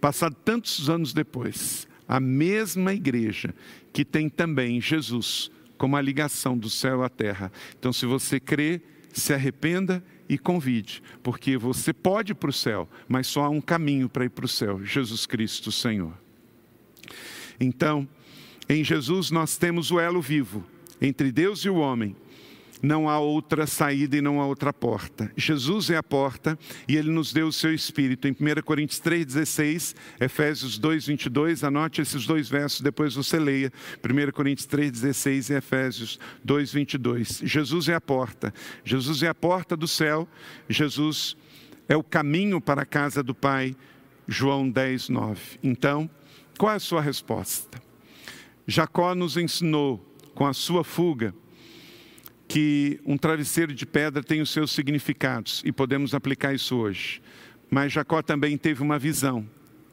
Passado 0.00 0.36
tantos 0.44 0.88
anos 0.88 1.12
depois, 1.12 1.88
a 2.06 2.20
mesma 2.20 2.94
igreja 2.94 3.52
que 3.92 4.04
tem 4.04 4.28
também 4.28 4.80
Jesus 4.80 5.50
como 5.76 5.96
a 5.96 6.00
ligação 6.00 6.56
do 6.56 6.70
céu 6.70 7.02
à 7.02 7.08
terra. 7.08 7.50
Então, 7.76 7.92
se 7.92 8.06
você 8.06 8.38
crê, 8.38 8.80
se 9.12 9.34
arrependa 9.34 10.00
e 10.28 10.38
convide, 10.38 11.02
porque 11.24 11.56
você 11.56 11.92
pode 11.92 12.30
ir 12.30 12.36
para 12.36 12.50
o 12.50 12.52
céu, 12.52 12.88
mas 13.08 13.26
só 13.26 13.46
há 13.46 13.48
um 13.48 13.60
caminho 13.60 14.08
para 14.08 14.24
ir 14.24 14.30
para 14.30 14.44
o 14.44 14.48
céu: 14.48 14.80
Jesus 14.84 15.26
Cristo, 15.26 15.72
Senhor. 15.72 16.16
Então, 17.60 18.08
em 18.68 18.82
Jesus 18.82 19.30
nós 19.30 19.56
temos 19.56 19.90
o 19.90 20.00
elo 20.00 20.20
vivo 20.20 20.64
entre 21.00 21.30
Deus 21.30 21.60
e 21.60 21.70
o 21.70 21.76
homem. 21.76 22.16
Não 22.82 23.08
há 23.08 23.18
outra 23.18 23.66
saída 23.66 24.16
e 24.16 24.20
não 24.20 24.40
há 24.40 24.46
outra 24.46 24.72
porta. 24.72 25.32
Jesus 25.36 25.88
é 25.88 25.96
a 25.96 26.02
porta 26.02 26.58
e 26.86 26.96
ele 26.96 27.10
nos 27.10 27.32
deu 27.32 27.48
o 27.48 27.52
seu 27.52 27.72
espírito. 27.72 28.28
Em 28.28 28.32
1 28.32 28.62
Coríntios 28.64 29.00
3,16, 29.00 29.94
Efésios 30.20 30.78
2,22, 30.78 31.66
anote 31.66 32.02
esses 32.02 32.26
dois 32.26 32.48
versos, 32.48 32.80
depois 32.82 33.14
você 33.14 33.38
leia. 33.38 33.72
1 34.04 34.30
Coríntios 34.32 34.68
3,16 34.68 35.50
e 35.50 35.54
Efésios 35.54 36.18
2,22. 36.46 37.46
Jesus 37.46 37.88
é 37.88 37.94
a 37.94 38.00
porta. 38.00 38.52
Jesus 38.84 39.22
é 39.22 39.28
a 39.28 39.34
porta 39.34 39.76
do 39.76 39.88
céu. 39.88 40.28
Jesus 40.68 41.36
é 41.88 41.96
o 41.96 42.04
caminho 42.04 42.60
para 42.60 42.82
a 42.82 42.86
casa 42.86 43.22
do 43.22 43.34
Pai. 43.34 43.74
João 44.28 44.68
10, 44.68 45.08
9. 45.08 45.40
Então, 45.62 46.10
qual 46.58 46.72
é 46.72 46.76
a 46.76 46.80
sua 46.80 47.00
resposta? 47.00 47.80
Jacó 48.66 49.14
nos 49.14 49.36
ensinou 49.36 50.04
com 50.34 50.46
a 50.46 50.52
sua 50.52 50.82
fuga 50.82 51.34
que 52.48 53.00
um 53.04 53.16
travesseiro 53.16 53.74
de 53.74 53.84
pedra 53.84 54.22
tem 54.22 54.40
os 54.40 54.50
seus 54.50 54.72
significados 54.72 55.62
e 55.64 55.72
podemos 55.72 56.14
aplicar 56.14 56.54
isso 56.54 56.76
hoje. 56.76 57.20
Mas 57.70 57.92
Jacó 57.92 58.22
também 58.22 58.56
teve 58.56 58.82
uma 58.82 58.98
visão 58.98 59.46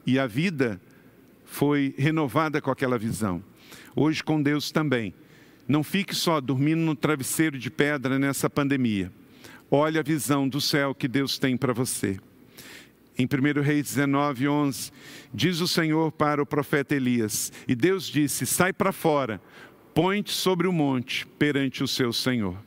e 0.05 0.19
a 0.19 0.27
vida 0.27 0.79
foi 1.45 1.93
renovada 1.97 2.61
com 2.61 2.71
aquela 2.71 2.97
visão. 2.97 3.43
Hoje 3.95 4.23
com 4.23 4.41
Deus 4.41 4.71
também. 4.71 5.13
Não 5.67 5.83
fique 5.83 6.15
só 6.15 6.41
dormindo 6.41 6.81
no 6.81 6.95
travesseiro 6.95 7.57
de 7.57 7.69
pedra 7.69 8.19
nessa 8.19 8.49
pandemia. 8.49 9.11
Olhe 9.71 9.97
a 9.97 10.03
visão 10.03 10.47
do 10.47 10.59
céu 10.59 10.93
que 10.93 11.07
Deus 11.07 11.37
tem 11.37 11.55
para 11.55 11.73
você. 11.73 12.19
Em 13.17 13.25
1 13.25 13.61
Reis 13.61 13.83
19, 13.93 14.47
11, 14.47 14.91
diz 15.33 15.59
o 15.59 15.67
Senhor 15.67 16.11
para 16.11 16.41
o 16.41 16.45
profeta 16.45 16.95
Elias: 16.95 17.51
E 17.67 17.75
Deus 17.75 18.07
disse: 18.07 18.45
Sai 18.45 18.73
para 18.73 18.91
fora, 18.91 19.41
põe-te 19.93 20.31
sobre 20.31 20.67
o 20.67 20.73
monte 20.73 21.25
perante 21.37 21.83
o 21.83 21.87
seu 21.87 22.11
Senhor. 22.11 22.57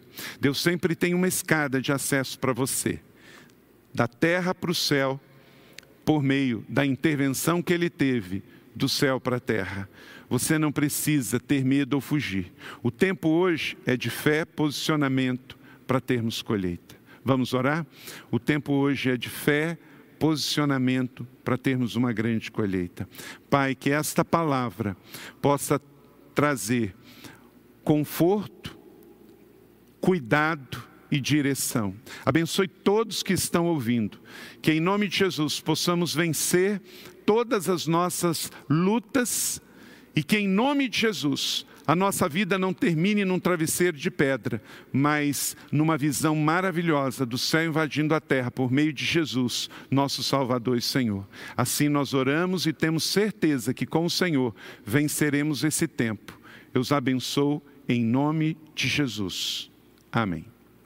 Deus 0.41 0.61
sempre 0.61 0.95
tem 0.95 1.15
uma 1.15 1.29
escada 1.29 1.81
de 1.81 1.93
acesso 1.93 2.39
para 2.39 2.53
você, 2.53 3.01
da 3.93 4.07
terra 4.07 4.55
para 4.55 4.71
o 4.71 4.75
céu, 4.75 5.21
por 6.05 6.23
meio 6.23 6.65
da 6.69 6.87
intervenção 6.87 7.61
que 7.61 7.73
ele 7.73 7.91
teve 7.91 8.43
do 8.75 8.89
céu 8.89 9.21
para 9.21 9.37
a 9.37 9.41
terra. 9.41 9.89
Você 10.29 10.59
não 10.59 10.71
precisa 10.71 11.41
ter 11.41 11.65
medo 11.65 11.95
ou 11.95 12.01
fugir. 12.01 12.53
O 12.83 12.91
tempo 12.91 13.29
hoje 13.29 13.77
é 13.87 13.97
de 13.97 14.11
fé, 14.11 14.45
posicionamento 14.45 15.59
para 15.87 16.01
termos 16.01 16.43
colheita. 16.43 16.97
Vamos 17.25 17.53
orar? 17.55 17.87
O 18.31 18.39
tempo 18.39 18.73
hoje 18.73 19.11
é 19.11 19.17
de 19.17 19.29
fé, 19.29 19.79
posicionamento 20.19 21.27
para 21.45 21.57
termos 21.57 21.97
uma 21.97 22.13
grande 22.13 22.51
colheita. 22.51 23.09
Pai, 23.49 23.75
que 23.75 23.91
esta 23.91 24.25
palavra 24.25 24.97
possa 25.41 25.81
trazer 26.35 26.95
conforto, 27.85 28.77
cuidado 30.01 30.83
e 31.11 31.21
direção. 31.21 31.95
Abençoe 32.25 32.69
todos 32.69 33.23
que 33.23 33.33
estão 33.33 33.67
ouvindo, 33.67 34.21
que 34.61 34.73
em 34.73 34.81
nome 34.81 35.09
de 35.09 35.19
Jesus 35.19 35.61
possamos 35.61 36.15
vencer 36.15 36.81
todas 37.25 37.69
as 37.69 37.87
nossas 37.87 38.51
lutas 38.69 39.61
e 40.15 40.23
que 40.23 40.39
em 40.39 40.49
nome 40.49 40.89
de 40.89 41.01
Jesus 41.01 41.67
a 41.87 41.95
nossa 41.95 42.29
vida 42.29 42.59
não 42.59 42.73
termine 42.73 43.25
num 43.25 43.39
travesseiro 43.39 43.97
de 43.97 44.11
pedra, 44.11 44.61
mas 44.93 45.57
numa 45.71 45.97
visão 45.97 46.35
maravilhosa 46.35 47.25
do 47.25 47.39
céu 47.39 47.67
invadindo 47.67 48.15
a 48.15 48.21
terra 48.21 48.51
por 48.51 48.73
meio 48.73 48.93
de 48.93 49.05
Jesus, 49.05 49.71
nosso 49.91 50.23
Salvador 50.23 50.77
e 50.77 50.83
Senhor. 50.83 51.27
Assim 51.57 51.89
nós 51.89 52.15
oramos 52.15 52.67
e 52.67 52.73
temos 52.73 53.05
certeza 53.05 53.73
que 53.73 53.87
com 53.87 54.05
o 54.05 54.11
Senhor 54.11 54.55
venceremos 54.85 55.63
esse 55.63 55.87
tempo. 55.87 56.39
Eu 56.75 56.81
os 56.81 56.93
abençoo 56.93 57.63
em 57.89 58.05
nome 58.05 58.57
de 58.75 58.89
Jesus. 58.89 59.71
Amém. 60.13 60.56